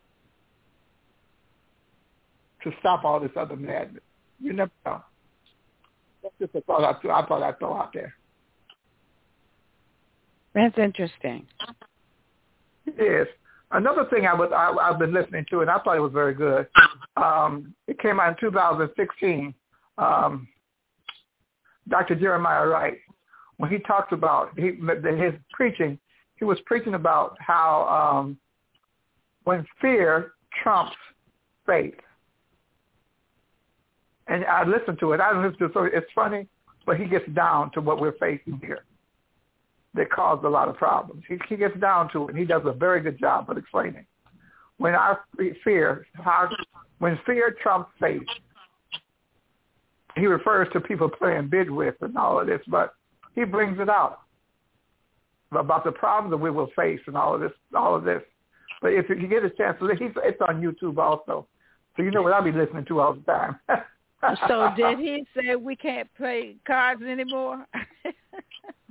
[2.63, 4.03] to stop all this other madness?
[4.39, 5.03] You never know.
[6.23, 8.15] That's just a thought I, I thought I'd throw out there.
[10.55, 11.45] That's interesting.
[12.85, 13.27] Yes.
[13.71, 16.33] Another thing I was I, I've been listening to, and I thought it was very
[16.33, 16.67] good.
[17.15, 19.53] Um, it came out in 2016.
[19.97, 20.47] Um,
[21.87, 22.15] Dr.
[22.15, 22.97] Jeremiah Wright,
[23.57, 24.71] when he talked about he,
[25.17, 25.97] his preaching,
[26.35, 27.87] he was preaching about how
[28.19, 28.37] um,
[29.43, 30.95] when fear trumps
[31.65, 31.95] faith.
[34.27, 35.19] And I listened to it.
[35.19, 35.71] I listened to it.
[35.73, 36.47] So it's funny,
[36.85, 38.85] but he gets down to what we're facing here
[39.93, 41.23] that caused a lot of problems.
[41.27, 44.05] He, he gets down to it, and he does a very good job of explaining.
[44.77, 45.21] When our
[45.63, 46.49] fear, how,
[46.99, 48.23] when fear trumps faith,
[50.15, 52.95] he refers to people playing bid whist and all of this, but
[53.35, 54.19] he brings it out
[55.51, 58.21] about the problems that we will face and all of this, all of this.
[58.81, 61.47] But if you get a chance to listen, it's on YouTube also.
[61.95, 63.59] So you know what I'll be listening to all the time.
[64.47, 67.65] so did he say we can't play cards anymore?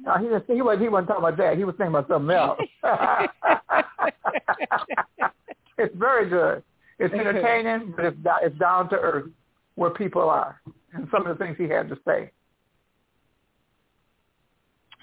[0.03, 0.45] no, he didn't.
[0.49, 0.83] He wasn't.
[0.83, 1.59] He wasn't talking about that.
[1.59, 2.59] He was thinking about something else.
[5.79, 6.63] it's very good.
[6.99, 9.31] It's entertaining, but it's it's down to earth
[9.75, 10.61] where people are
[10.93, 12.31] and some of the things he had to say.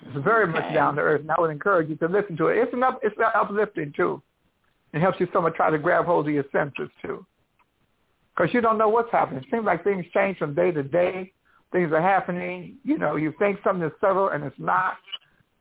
[0.02, 0.52] It's very okay.
[0.52, 2.58] much down to earth, and I would encourage you to listen to it.
[2.58, 2.96] It's enough.
[3.02, 4.22] It's uplifting too.
[4.94, 7.26] It helps you somewhat try to grab hold of your senses too,
[8.36, 9.44] because you don't know what's happening.
[9.44, 11.34] It seems like things change from day to day.
[11.72, 12.78] Things are happening.
[12.84, 14.98] You know, you think something is settled, and it's not.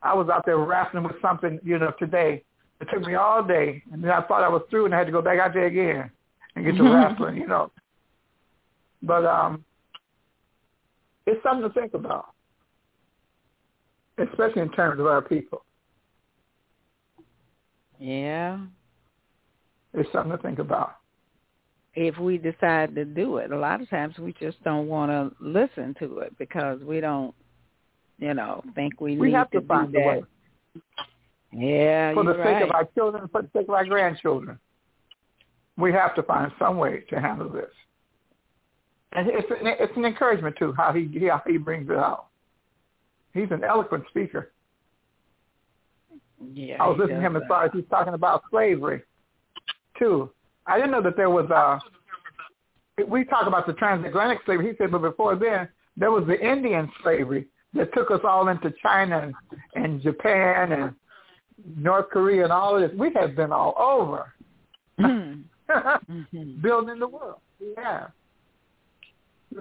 [0.02, 2.44] I was out there wrestling with something, you know, today.
[2.80, 5.06] It took me all day, and then I thought I was through, and I had
[5.06, 6.10] to go back out there again
[6.54, 7.70] and get to wrestling, you know.
[9.02, 9.64] But um,
[11.26, 12.26] it's something to think about,
[14.18, 15.64] especially in terms of our people.
[17.98, 18.58] Yeah.
[19.94, 20.96] It's something to think about.
[21.96, 25.34] If we decide to do it, a lot of times we just don't want to
[25.40, 27.34] listen to it because we don't,
[28.18, 30.04] you know, think we, we need have to, to find do that.
[30.04, 30.24] a way.
[31.52, 32.62] Yeah, for the sake right.
[32.64, 34.58] of our children, for the sake of our grandchildren,
[35.78, 37.70] we have to find some way to handle this.
[39.12, 42.26] And it's an, it's an encouragement too how he how he brings it out.
[43.32, 44.52] He's an eloquent speaker.
[46.52, 49.02] Yeah, I was listening to him as far as he's talking about slavery
[49.98, 50.30] too.
[50.66, 51.78] I didn't know that there was uh
[53.08, 54.70] we talk about the transatlantic slavery.
[54.70, 58.72] He said, but before then there was the Indian slavery that took us all into
[58.82, 59.34] China and,
[59.74, 60.94] and Japan and
[61.76, 62.98] North Korea and all of this.
[62.98, 64.32] We have been all over
[64.98, 66.60] mm-hmm.
[66.62, 67.40] building the world.
[67.76, 68.06] Yeah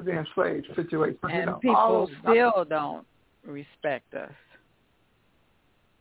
[0.04, 1.18] the enslaved situation.
[1.24, 3.06] And you know, people still don't
[3.46, 4.32] respect us.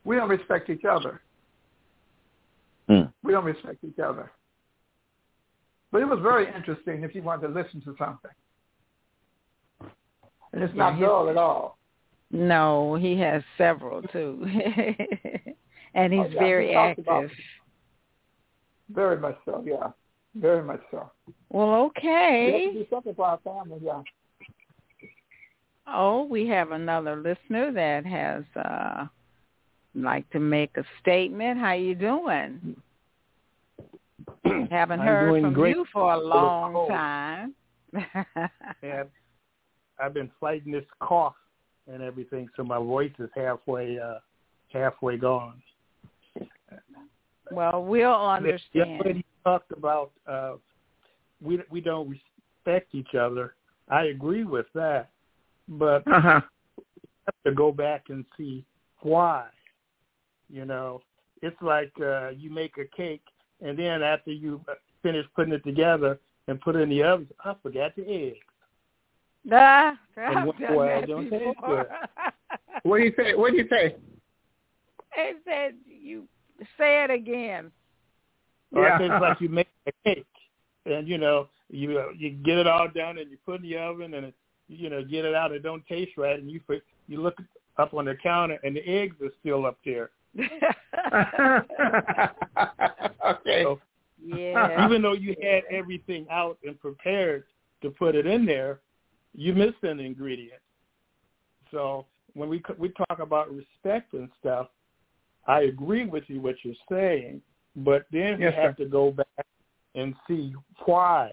[0.05, 1.21] We don't respect each other.
[2.89, 3.13] Mm.
[3.23, 4.31] We don't respect each other.
[5.95, 8.33] But it was very interesting if you wanted to listen to something.
[10.53, 11.79] And it's not yeah, dull at all.
[12.33, 14.45] No, he has several too.
[15.95, 17.31] and he's oh, yeah, very he active.
[18.91, 19.91] Very much so, yeah.
[20.35, 21.13] Very much so.
[21.51, 22.51] Well, okay.
[22.53, 24.03] We have to do something for our family, yeah.
[25.87, 29.07] Oh, we have another listener that has uh
[29.95, 31.61] like to make a statement.
[31.61, 32.83] How you doing?
[34.71, 35.77] Haven't I'm heard from great.
[35.77, 37.55] you for a long time.
[38.83, 39.09] and
[40.01, 41.35] I've been fighting this cough
[41.87, 44.19] and everything, so my voice is halfway uh
[44.73, 45.63] halfway gone.
[47.53, 49.03] well, we'll The understand.
[49.05, 50.55] lady talked about uh
[51.43, 53.55] we we don't respect each other.
[53.89, 55.11] I agree with that,
[55.69, 56.41] but Uh-huh.
[56.77, 56.85] we
[57.27, 58.65] have to go back and see
[59.01, 59.47] why.
[60.49, 61.03] You know,
[61.43, 63.23] it's like uh you make a cake
[63.65, 64.61] and then after you
[65.03, 68.37] finish putting it together and put it in the oven, I forgot the eggs.
[69.53, 71.89] Ah, And I've what- done why that don't taste before.
[72.83, 73.35] What do you say?
[73.35, 73.97] What do you say?
[75.17, 76.29] They said you
[76.79, 77.71] say it again.
[78.73, 78.95] Or Yeah.
[78.95, 80.27] I think it's like you make a cake,
[80.87, 83.71] and you know you uh, you get it all done and you put it in
[83.71, 84.35] the oven and it
[84.69, 85.51] you know, get it out.
[85.51, 86.61] And it don't taste right, and you
[87.07, 87.37] you look
[87.79, 90.11] up on the counter, and the eggs are still up there.
[93.27, 93.63] okay.
[93.63, 93.81] So,
[94.25, 94.85] Yeah.
[94.85, 97.45] even though you had everything out and prepared
[97.83, 98.81] to put it in there,
[99.35, 100.61] you missed an ingredient.
[101.71, 104.69] So when we we talk about respect and stuff,
[105.47, 107.43] I agree with you what you're saying,
[107.77, 108.85] but then Yes, we have sir.
[108.85, 109.47] to go back
[109.95, 110.55] and see
[110.87, 111.33] why.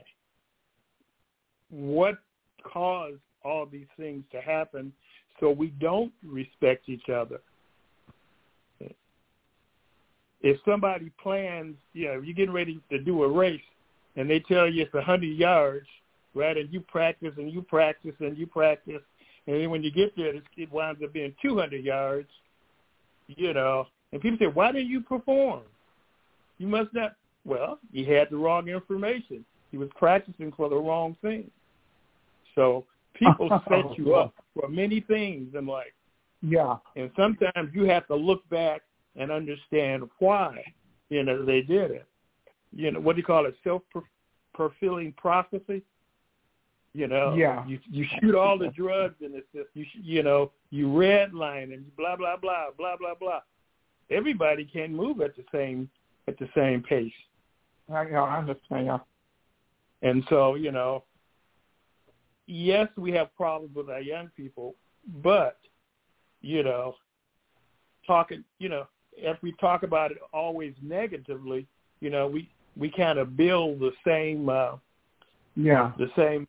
[1.70, 2.16] What
[2.64, 4.92] caused all these things to happen
[5.40, 7.42] so we don't respect each other?
[10.42, 13.62] If somebody plans, you know, you're getting ready to do a race
[14.16, 15.88] and they tell you it's a 100 yards,
[16.34, 19.02] right, and you practice and you practice and you practice,
[19.48, 22.30] and then when you get there, it winds up being 200 yards,
[23.28, 25.62] you know, and people say, why didn't you perform?
[26.58, 27.16] You must not.
[27.44, 29.44] Well, he had the wrong information.
[29.72, 31.50] He was practicing for the wrong thing.
[32.54, 35.88] So people set you up for many things in life.
[36.42, 36.76] Yeah.
[36.96, 38.82] And sometimes you have to look back
[39.16, 40.64] and understand why,
[41.10, 42.06] you know, they did it.
[42.74, 43.56] You know, what do you call it?
[43.64, 45.84] Self-fulfilling prophecy?
[46.94, 47.66] You know, Yeah.
[47.68, 49.68] you you shoot all the drugs in the system.
[49.74, 53.42] You you know, you redline and blah blah blah blah blah blah.
[54.10, 55.90] Everybody can't move at the same
[56.28, 57.14] at the same pace.
[57.90, 58.86] I, I understand.
[58.88, 59.00] Yeah.
[60.02, 61.04] And so, you know,
[62.48, 64.76] yes, we have problems with our young people,
[65.22, 65.58] but,
[66.42, 66.96] you know,
[68.08, 68.88] talking, you know,
[69.22, 71.68] if we talk about it always negatively,
[72.00, 74.78] you know, we we kind of build the same uh
[75.56, 75.92] Yeah.
[75.98, 76.48] the same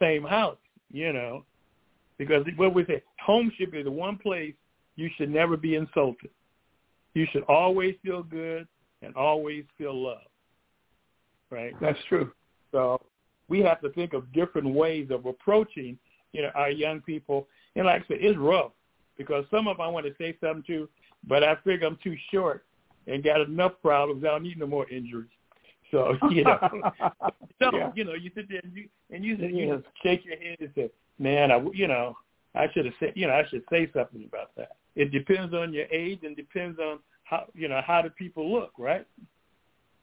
[0.00, 0.58] same house,
[0.90, 1.44] you know,
[2.18, 4.54] because what we say, home should be the one place
[4.96, 6.30] you should never be insulted.
[7.14, 8.66] You should always feel good
[9.02, 10.28] and always feel love,
[11.50, 11.74] right?
[11.80, 12.32] That's true.
[12.72, 13.00] So
[13.48, 15.98] we have to think of different ways of approaching,
[16.32, 17.46] you know, our young people.
[17.76, 18.72] And like I said, it's rough
[19.18, 20.88] because some of them I want to say something to,
[21.26, 22.64] but I figure I'm too short
[23.06, 24.24] and got enough problems.
[24.24, 25.30] I don't need no more injuries.
[25.90, 26.58] So you know,
[27.60, 27.90] so Yeah.
[27.94, 29.82] you know, you sit there and you and you, you is.
[30.02, 32.16] shake your head and say, "Man, I you know,
[32.54, 35.72] I should have said, you know, I should say something about that." It depends on
[35.72, 39.06] your age and depends on how you know how do people look, right?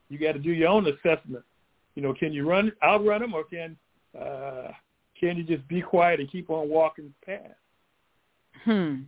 [0.08, 1.44] You got to do your own assessment.
[1.94, 3.76] You know, can you run outrun them or can
[4.18, 4.68] uh,
[5.18, 7.54] can you just be quiet and keep on walking past?
[8.64, 9.02] Hmm.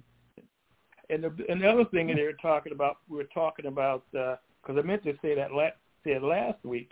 [1.12, 4.04] And the and the other thing that they were talking about, we were talking about
[4.12, 4.38] because
[4.68, 5.68] I meant to say that la-
[6.04, 6.90] said last week.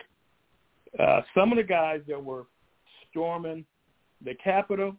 [0.99, 2.45] Uh, some of the guys that were
[3.09, 3.65] storming
[4.23, 4.95] the Capitol,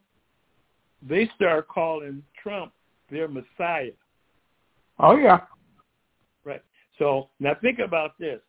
[1.06, 2.72] they start calling Trump
[3.10, 3.92] their Messiah.
[4.98, 5.42] Oh yeah.
[6.44, 6.62] Right.
[6.98, 8.40] So now think about this.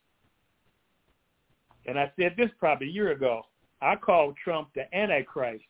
[1.86, 3.44] And I said this probably a year ago.
[3.80, 5.66] I called Trump the Antichrist.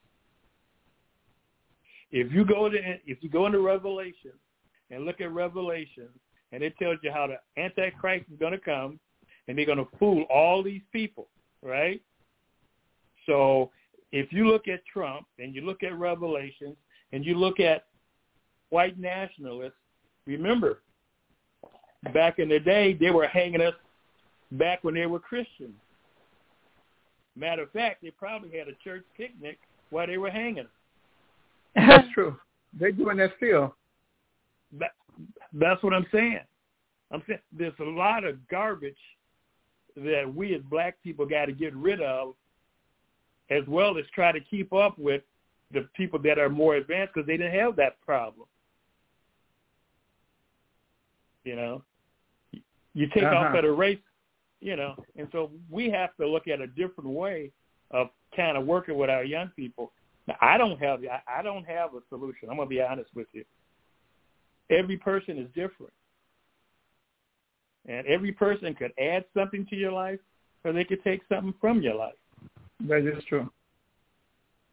[2.12, 4.32] If you go to if you go into Revelation
[4.94, 6.08] and look at Revelation,
[6.52, 9.00] and it tells you how the Antichrist is going to come,
[9.48, 11.28] and they're going to fool all these people,
[11.62, 12.02] right?
[13.26, 13.72] So
[14.12, 16.76] if you look at Trump and you look at Revelations
[17.12, 17.86] and you look at
[18.70, 19.74] white nationalists,
[20.26, 20.80] remember
[22.14, 23.74] back in the day they were hanging us
[24.52, 25.74] back when they were Christians.
[27.36, 29.58] Matter of fact, they probably had a church picnic
[29.90, 30.68] while they were hanging.
[31.76, 32.36] That's true.
[32.80, 33.76] They're doing that still.
[34.80, 34.92] That,
[35.54, 36.40] that's what I'm saying.
[37.12, 38.98] I'm saying there's a lot of garbage
[39.96, 42.34] that we as black people got to get rid of,
[43.50, 45.22] as well as try to keep up with
[45.72, 48.48] the people that are more advanced because they didn't have that problem.
[51.44, 51.84] You know,
[52.94, 53.58] you take off Uh-huh.
[53.58, 54.00] at a race,
[54.62, 57.52] you know, and so we have to look at a different way
[57.92, 59.92] of kind of working with our young people.
[60.28, 62.50] Now, I don't have I, I don't have a solution.
[62.50, 63.44] I'm gonna be honest with you.
[64.70, 65.94] Every person is different,
[67.88, 70.20] and every person could add something to your life,
[70.64, 72.14] or they could take something from your life.
[72.88, 73.50] That is true.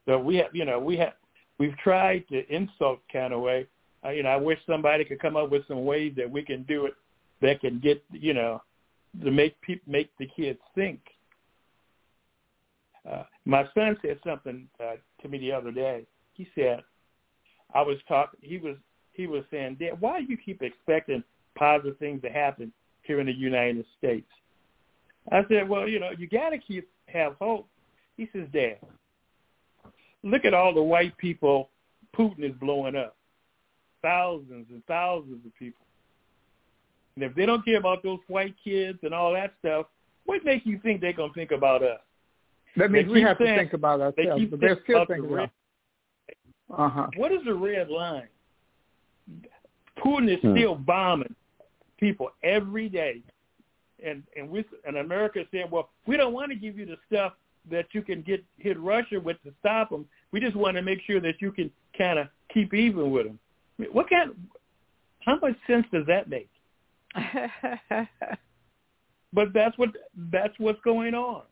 [0.06, 1.14] So we have, you know, we have,
[1.58, 3.66] we've tried to insult kind of way.
[4.04, 6.62] Uh, you know, I wish somebody could come up with some ways that we can
[6.64, 6.94] do it
[7.42, 8.62] that can get, you know,
[9.22, 11.00] to make people make the kids think.
[13.10, 16.06] Uh, my son said something uh, to me the other day.
[16.34, 16.82] He said,
[17.74, 18.40] I was talking.
[18.42, 18.76] He was
[19.20, 21.22] he was saying, Dad, why do you keep expecting
[21.56, 22.72] positive things to happen
[23.02, 24.26] here in the United States?
[25.30, 27.66] I said, Well, you know, you got to keep have hope.
[28.16, 28.78] He says, Dad,
[30.22, 31.68] look at all the white people
[32.16, 33.14] Putin is blowing up.
[34.02, 35.84] Thousands and thousands of people.
[37.14, 39.86] And if they don't care about those white kids and all that stuff,
[40.24, 42.00] what makes you think they're going to think about us?
[42.76, 44.96] That means They we have saying- to think about they ourselves, keep but they're still
[45.02, 45.50] about the thinking about
[46.78, 47.06] Uh-huh.
[47.16, 48.28] What is the red line?
[49.98, 50.52] Putin is Hmm.
[50.56, 51.34] still bombing
[51.98, 53.22] people every day,
[54.02, 56.96] and and we and America is saying, well, we don't want to give you the
[57.06, 57.34] stuff
[57.70, 60.08] that you can get hit Russia with to stop them.
[60.32, 63.38] We just want to make sure that you can kind of keep even with them.
[63.78, 64.32] I mean, what kind?
[65.20, 66.48] How much sense does that make?
[69.32, 69.90] But that's what
[70.32, 71.42] that's what's going on,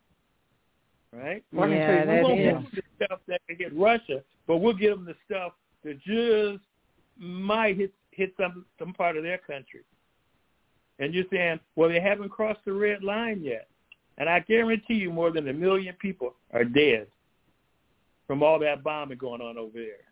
[1.13, 1.45] right?
[1.53, 2.45] Yeah, tell we that won't is.
[2.47, 5.53] give them the stuff that can hit Russia, but we'll give them the stuff
[5.85, 6.65] that just
[7.19, 9.81] might hit hit some some part of their country.
[10.99, 13.69] And you're saying, well, they haven't crossed the red line yet,
[14.19, 17.07] and I guarantee you, more than a million people are dead
[18.27, 20.05] from all that bombing going on over there.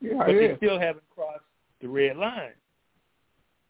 [0.00, 0.56] Yeah, but they is.
[0.56, 1.44] still haven't crossed
[1.80, 2.54] the red line.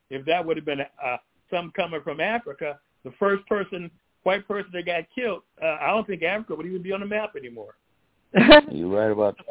[0.09, 1.17] If that would have been uh,
[1.51, 3.91] some coming from Africa, the first person,
[4.23, 7.07] white person that got killed, uh, I don't think Africa would even be on the
[7.07, 7.75] map anymore.
[8.71, 9.47] You're right about that.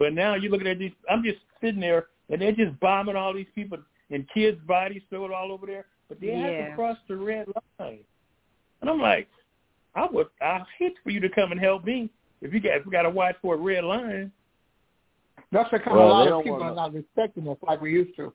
[0.00, 0.92] But now you're looking at these.
[1.08, 3.78] I'm just sitting there, and they're just bombing all these people
[4.10, 5.84] and kids' bodies thrown all over there.
[6.08, 6.46] But they Yeah.
[6.46, 7.46] haven't crossed the red
[7.78, 8.00] line.
[8.80, 9.28] And I'm like,
[9.94, 12.08] I would, I hate for you to come and help me
[12.40, 14.32] if you got, if we got to watch for a red line.
[15.52, 18.16] That's because Well, a lot of people wanna- are not respecting us like we used
[18.16, 18.32] to.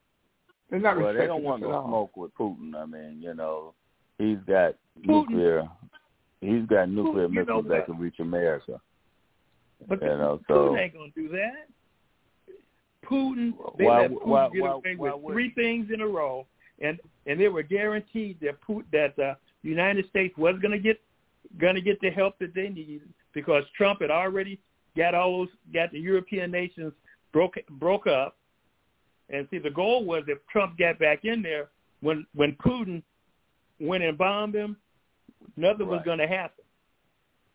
[0.70, 1.88] They're not Well, respecting they don't want us at no all.
[1.88, 2.76] smoke with Putin.
[2.76, 3.74] I mean, you know,
[4.20, 5.70] he's got Putin- nuclear.
[6.42, 8.80] He's got nuclear Putin, you know missiles that can reach America.
[9.88, 11.68] But You know, so Putin ain't gonna do that.
[13.04, 16.48] Putin, they Why- let Putin why- get away why with three things in a row,
[16.80, 21.02] and and they were guaranteed that Putin, that uh, the United States was gonna get
[21.60, 24.60] gonna get the help that they needed because Trump had already
[24.98, 26.94] got all those got the European nations
[27.32, 28.38] broke broke up,
[29.30, 31.70] and see the goal was if Trump got back in there
[32.02, 33.04] when when Putin
[33.80, 34.78] went and bombed him,
[35.58, 36.64] nothing was gonna happen.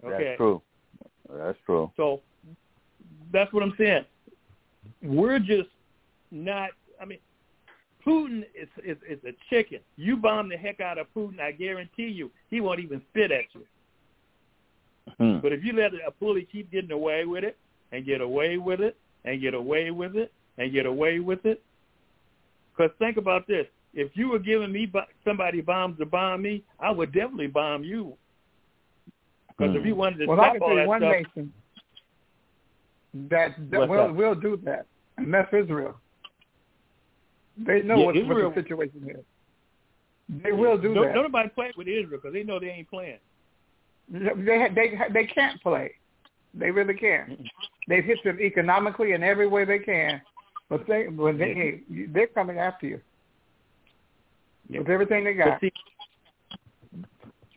[0.05, 0.25] Okay.
[0.25, 0.63] that's true.
[1.37, 1.91] That's true.
[1.97, 2.21] So
[3.33, 4.05] that's what I'm saying.
[5.03, 5.69] We're just
[6.31, 6.71] not.
[7.01, 7.19] I mean,
[8.07, 9.81] Putin is is, is a chicken.
[9.97, 13.45] You bomb the heck out of Putin, I guarantee you, he won't even spit at
[13.53, 13.65] you.
[15.19, 15.39] Hmm.
[15.41, 17.57] But if you let a bully keep getting away with it
[17.93, 21.63] and get away with it and get away with it and get away with it,
[22.77, 26.63] because think about this: if you were giving me bo- somebody bombs to bomb me,
[26.79, 28.15] I would definitely bomb you.
[29.61, 29.89] Because if Hmm.
[29.89, 31.53] you wanted to Well, I can all that one stuff, nation
[33.29, 34.15] that, that will that?
[34.15, 34.87] will do that,
[35.19, 36.01] and that's Israel.
[37.59, 39.25] They know Yeah, what, Israel- what the situation is.
[40.43, 41.15] They will do no, that.
[41.15, 43.19] Nobody play with Israel because they know they ain't playing.
[44.09, 45.93] They they they can't play.
[46.55, 47.51] They really can't.
[47.87, 50.23] They've hit them economically in every way they can,
[50.69, 53.01] but they when they they're coming after you
[54.71, 55.61] with everything they got.
[55.61, 55.73] see,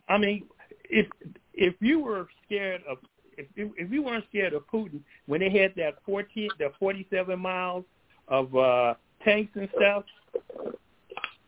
[0.08, 0.46] I mean,
[0.90, 1.06] if
[1.54, 2.98] if you were scared of
[3.36, 7.38] if if you weren't scared of Putin when they had that fourteen the forty seven
[7.38, 7.84] miles
[8.28, 8.94] of uh
[9.24, 10.04] tanks and stuff,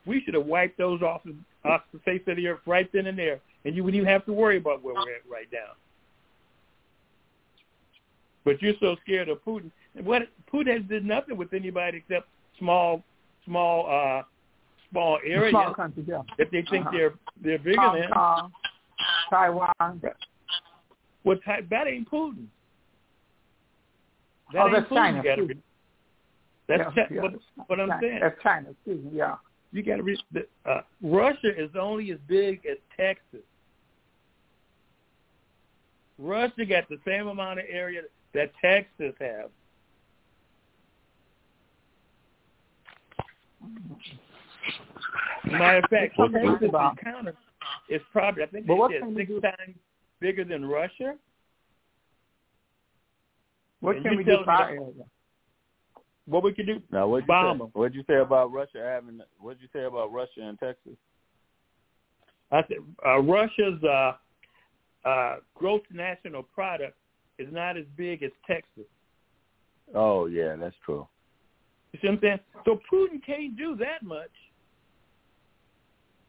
[0.07, 1.35] we should have wiped those off the,
[1.69, 4.25] off the face of the earth right then and there, and you wouldn't even have
[4.27, 5.73] to worry about where we're at right now.
[8.45, 9.71] But you're so scared of Putin.
[9.97, 10.23] And what
[10.53, 12.29] Putin has did nothing with anybody except
[12.59, 13.03] small,
[13.45, 14.23] small, uh,
[14.91, 16.23] small areas Small countries, yeah.
[16.39, 16.97] that they think Uh-huh.
[16.97, 18.11] they're they're bigger Hong than.
[18.11, 18.53] Kong,
[19.31, 20.01] Taiwan.
[21.25, 22.47] Well, that ain't Putin.
[24.53, 24.97] That oh, ain't that's Putin.
[24.97, 25.23] China.
[25.23, 25.63] Gotta re-
[26.69, 27.33] that's Yeah, Chi- yeah, what,
[27.67, 28.01] what I'm China.
[28.03, 28.19] saying.
[28.21, 28.69] That's China.
[28.87, 29.01] Me.
[29.13, 29.37] Yeah.
[29.73, 30.19] You got to read.
[30.65, 33.45] Uh, Russia is only as big as Texas.
[36.19, 39.51] Russia got the same amount of area that Texas has.
[45.45, 46.99] Matter of fact, that Texas about?
[47.03, 47.35] counter
[47.89, 49.77] is probably I think But they said six do- times
[50.21, 51.15] bigger than Russia.
[53.81, 55.05] What And can we do telling for our area?
[56.27, 56.83] What we can do?
[56.91, 57.65] Now, what'd you Bomb say?
[57.65, 57.71] 'em.
[57.73, 59.21] What'd you say about Russia having?
[59.39, 60.97] What'd you say about Russia and Texas?
[62.51, 64.13] I said uh, Russia's uh,
[65.05, 66.97] uh, gross national product
[67.39, 68.87] is not as big as Texas.
[69.95, 71.07] Oh yeah, that's true.
[71.93, 72.41] You see what I'm saying?
[72.65, 74.31] So Putin can't do that much.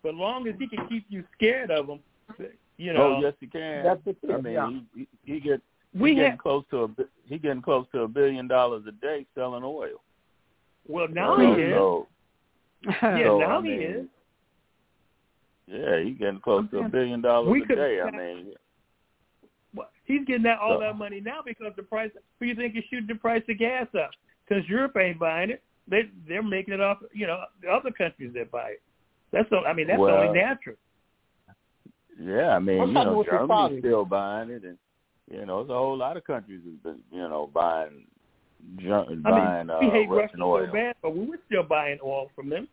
[0.04, 2.00] But long as he can keep you scared of him,
[2.78, 3.16] you oh, know.
[3.16, 3.84] oh yes, he can.
[3.84, 4.32] That's the thing.
[4.32, 4.70] I mean, yeah.
[4.96, 5.62] he, he, he get
[5.94, 6.88] We he getting have- close to a
[7.26, 10.02] he getting close to a billion dollars a day selling oil.
[10.88, 11.74] Well, now So- he is.
[11.76, 12.08] so-
[13.02, 14.06] yeah, so, now I he mean, is.
[15.68, 18.00] Yeah, he getting close to a billion dollars We a could- day.
[18.02, 18.54] I mean,
[19.76, 22.12] Well, he's getting that all So- that money now because the price.
[22.40, 24.12] Who you think is shooting the price of gas up?
[24.48, 25.64] Because Europe ain't buying it.
[25.90, 27.00] They they're making it off.
[27.14, 28.82] You know, the other countries that buy it.
[29.32, 29.64] That's all.
[29.68, 30.76] I mean, that's Well, only natural.
[32.20, 34.78] yeah, I mean, What's you know, Germany's still buying it, and
[35.30, 38.06] You know, there's a whole lot of countries that been, you know buying
[38.78, 40.66] buying I mean, we uh, hate Russian Russia oil.
[40.68, 42.68] so bad, but we were still buying oil from them.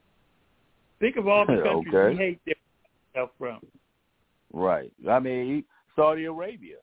[1.01, 2.11] Think of all the countries Okay.
[2.11, 2.55] we hate their
[3.11, 3.61] stuff from.
[4.53, 4.93] Right.
[5.11, 5.65] I mean,
[5.97, 6.77] Saudi Arabia.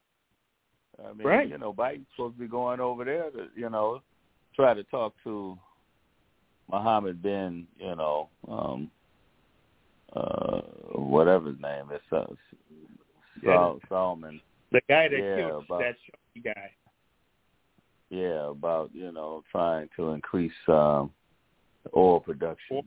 [1.04, 1.48] I mean, Right.
[1.48, 4.02] you know, Biden's supposed to be going over there to, you know,
[4.54, 5.58] try to talk to
[6.70, 8.90] Mohammed bin, you know, um
[10.14, 10.60] uh
[10.94, 12.24] whatever his name is, uh,
[13.44, 14.40] Sal- Salman.
[14.70, 15.96] The guy that Yeah, killed about- that
[16.44, 16.70] guy.
[18.10, 21.12] Yeah, about, you know, trying to increase um
[21.96, 22.82] oil production.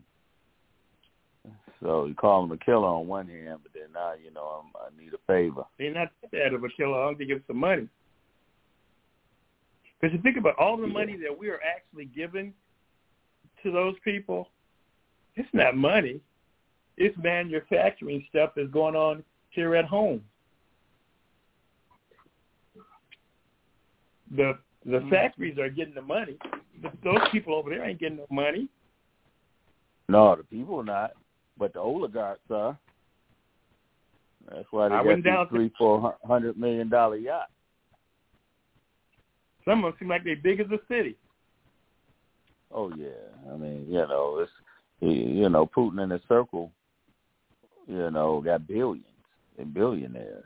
[1.81, 4.71] So you call him a killer on one hand, but then now, you know, I'm,
[4.75, 5.65] I need a favor.
[5.77, 6.95] They're not that of a killer.
[7.03, 7.87] I don't think it's some money.
[9.99, 12.53] Because you think about all the money that we are actually giving
[13.63, 14.49] to those people,
[15.35, 16.21] it's not money.
[16.97, 20.21] It's manufacturing stuff that's going on here at home.
[24.35, 25.09] The the mm-hmm.
[25.09, 26.37] factories are getting the money,
[26.81, 28.69] but those people over there ain't getting no money.
[30.07, 31.11] No, the people are not,
[31.57, 32.77] but the oligarchs are.
[34.49, 37.51] That's why they I got these down three, four hundred million dollar yachts.
[39.63, 41.17] Some of them seem like they're big as a city.
[42.71, 44.51] Oh yeah, I mean, you know, it's
[45.01, 46.71] you know, Putin and his circle,
[47.87, 49.05] you know, got billions
[49.57, 50.43] and billionaires.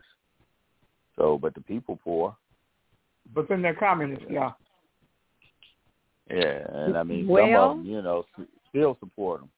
[1.16, 2.36] So, but the people poor.
[3.34, 4.52] But then they're communists, yeah.
[6.30, 8.26] Yeah, and I mean, some of them, you know,
[8.70, 9.49] still support them.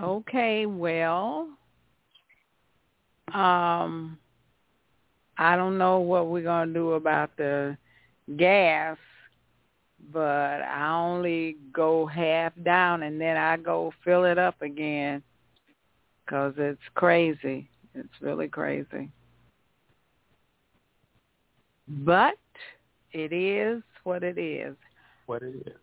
[0.00, 1.48] Okay, well,
[3.32, 4.18] um,
[5.38, 7.76] I don't know what we're gonna do about the
[8.36, 8.96] gas,
[10.12, 15.22] but I only go half down and then I go fill it up again
[16.24, 17.68] because it's crazy.
[17.94, 19.10] It's really crazy.
[21.88, 22.34] But
[23.12, 24.76] it is what it is.
[25.26, 25.74] What it is.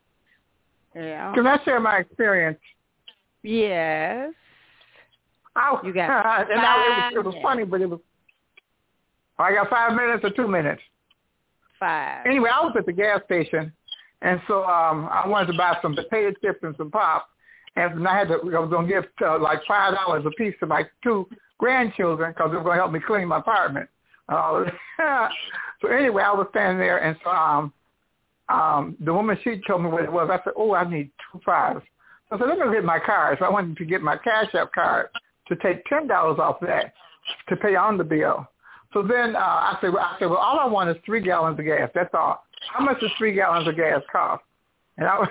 [0.95, 1.34] Yeah.
[1.34, 2.60] Can I share my experience?
[3.43, 4.34] Yes.
[5.56, 6.10] I, You got
[6.49, 7.99] and I, it was, it was funny, but it was.
[9.38, 10.81] I got five minutes or two minutes.
[11.80, 12.26] Five.
[12.27, 13.73] Anyway, I was at the gas station,
[14.22, 17.30] and so um I wanted to buy some potato chips and some pop,
[17.76, 18.35] and I had to.
[18.35, 21.27] I was going to give uh, like five dollars a piece to my two
[21.57, 23.89] grandchildren because they were going to help me clean my apartment.
[24.30, 24.65] Uh,
[25.81, 27.73] so anyway, I was standing there, and so um
[28.49, 30.30] um the woman she told me what it was.
[30.31, 31.81] I said, "Oh, I need two fives."
[32.30, 34.53] So I said, "Let me get my card." So I wanted to get my Cash
[34.56, 35.10] App card
[35.48, 36.93] to take ten dollars off that
[37.49, 38.48] to pay on the bill.
[38.93, 41.65] So then uh, I said, I said, well, all I want is three gallons of
[41.65, 41.89] gas.
[41.95, 42.43] That's all.
[42.69, 44.43] How much does three gallons of gas cost?
[44.97, 45.29] And I was,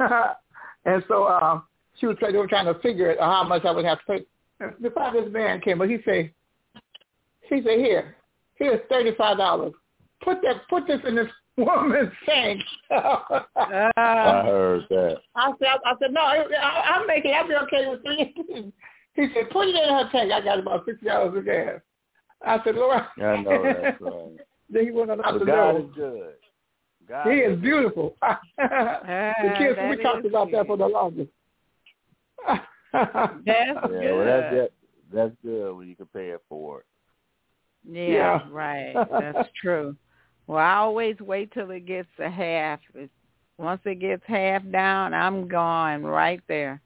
[0.84, 1.64] and so um,
[1.98, 4.26] she was they were trying to figure it, how much I would have to pay.
[4.60, 6.30] And before this man came, but he said,
[7.48, 8.16] he said, here,
[8.56, 9.72] here's thirty five dollars.
[10.22, 12.62] Put that, put this in this woman's tank.
[12.90, 15.18] I heard that.
[15.36, 17.30] I said, I said, no, I, I- I'll make it.
[17.30, 18.72] I'll be okay with three.
[19.16, 20.32] He said, put it in her tank.
[20.32, 21.78] I got about six gallons of gas.
[22.44, 23.00] I said, Lord.
[23.22, 24.36] I know that's right.
[24.68, 26.32] then he went on out But the God is good.
[27.08, 28.16] God He is beautiful.
[28.22, 31.30] the ah, kids, we talked about that for the longest.
[32.92, 34.14] That's Yeah, good.
[34.14, 34.70] well, that's that,
[35.12, 36.84] that's good when you can pay it forward.
[37.88, 38.40] Yeah, Yeah.
[38.50, 38.94] right.
[39.10, 39.96] That's true.
[40.46, 42.80] Well, I always wait till it gets to half.
[42.94, 43.10] It,
[43.58, 46.80] once it gets half down, I'm gone right there,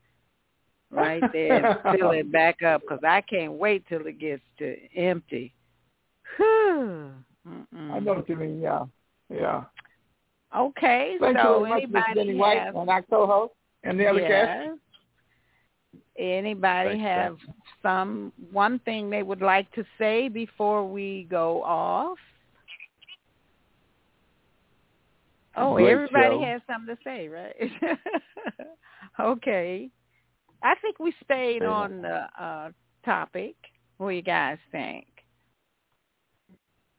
[0.90, 4.77] right there, and fill it back up because I can't wait till it gets to
[4.97, 5.53] empty.
[6.36, 7.11] Whew.
[7.47, 7.90] Mm-mm.
[7.90, 8.61] I know what you mean.
[8.61, 8.85] Yeah,
[9.32, 9.65] yeah.
[10.57, 13.53] Okay, Thank you so very much, Miss anybody Jenny White, have and our co-host,
[13.85, 14.51] and the other guest.
[14.65, 14.77] Yes.
[16.19, 17.37] Anybody Thanks, have
[17.83, 22.19] some one thing they would like to say before we go off?
[25.57, 26.45] Oh, Great everybody show.
[26.45, 27.55] has something to say, right?
[29.20, 29.91] okay.
[30.62, 31.69] I think we stayed Yeah.
[31.69, 32.70] on the uh
[33.05, 33.55] topic.
[33.99, 35.07] What do you guys think?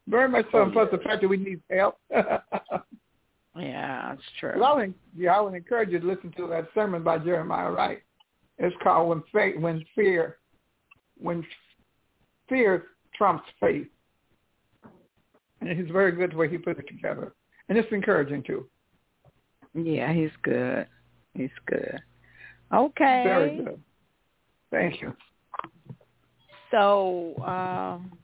[0.08, 0.60] Very much so.
[0.60, 1.98] Oh, and plus the fact that we need help.
[3.56, 4.64] Yeah, it's Well, true.
[4.64, 8.02] I would, yeah, I would encourage you to listen to that sermon by Jeremiah Wright.
[8.58, 10.38] It's called "When Faith, When Fear,
[11.18, 11.46] When
[12.48, 12.86] Fear
[13.16, 13.88] Trumps Faith,"
[15.62, 17.34] and he's very good the way he put it together,
[17.68, 18.68] and it's encouraging too.
[19.74, 20.88] Yeah, he's good.
[21.34, 22.00] He's good.
[22.74, 23.24] Okay.
[23.26, 23.82] Very good.
[24.72, 25.16] Thank you.
[26.72, 28.18] So um,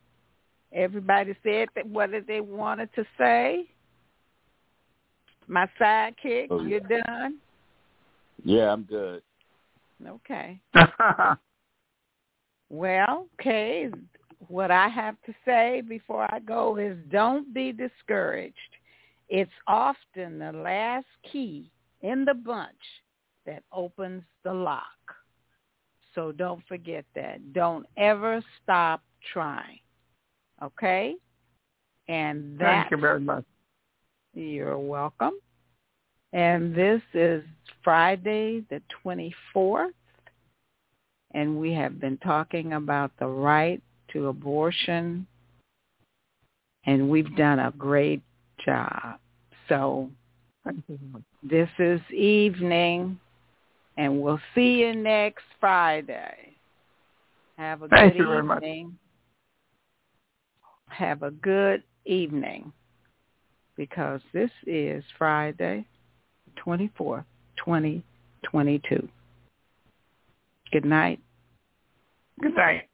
[0.72, 3.70] everybody said that what they wanted to say.
[5.48, 7.38] My sidekick, Oh, you're done.
[8.44, 9.22] Yeah, I'm good.
[10.06, 10.60] Okay.
[12.70, 13.90] Well, okay.
[14.48, 18.56] what I have to say before I go is don't be discouraged.
[19.30, 22.72] It's often the last key in the bunch
[23.46, 24.84] that opens the lock.
[26.14, 27.54] So don't forget that.
[27.54, 29.02] Don't ever stop
[29.34, 29.80] trying.
[30.64, 31.16] Okay?
[32.08, 33.46] And Thank you very much.
[34.36, 35.40] You're welcome.
[36.34, 37.42] And this is
[37.86, 39.94] Friday the 24th.
[41.34, 43.82] And we have been talking about the right
[44.12, 45.26] to abortion.
[46.86, 48.22] And we've done a great
[48.66, 49.20] job.
[49.70, 50.10] So
[51.42, 53.18] this is evening.
[53.96, 56.58] And we'll see you next Friday.
[57.58, 58.64] Have a Thank good you very much.
[58.64, 59.00] evening.
[60.90, 62.74] Have a good evening
[63.78, 65.86] because this is Friday,
[66.66, 67.26] 24th,
[67.58, 69.10] 2022.
[70.72, 71.20] Good night.
[72.42, 72.90] Good night.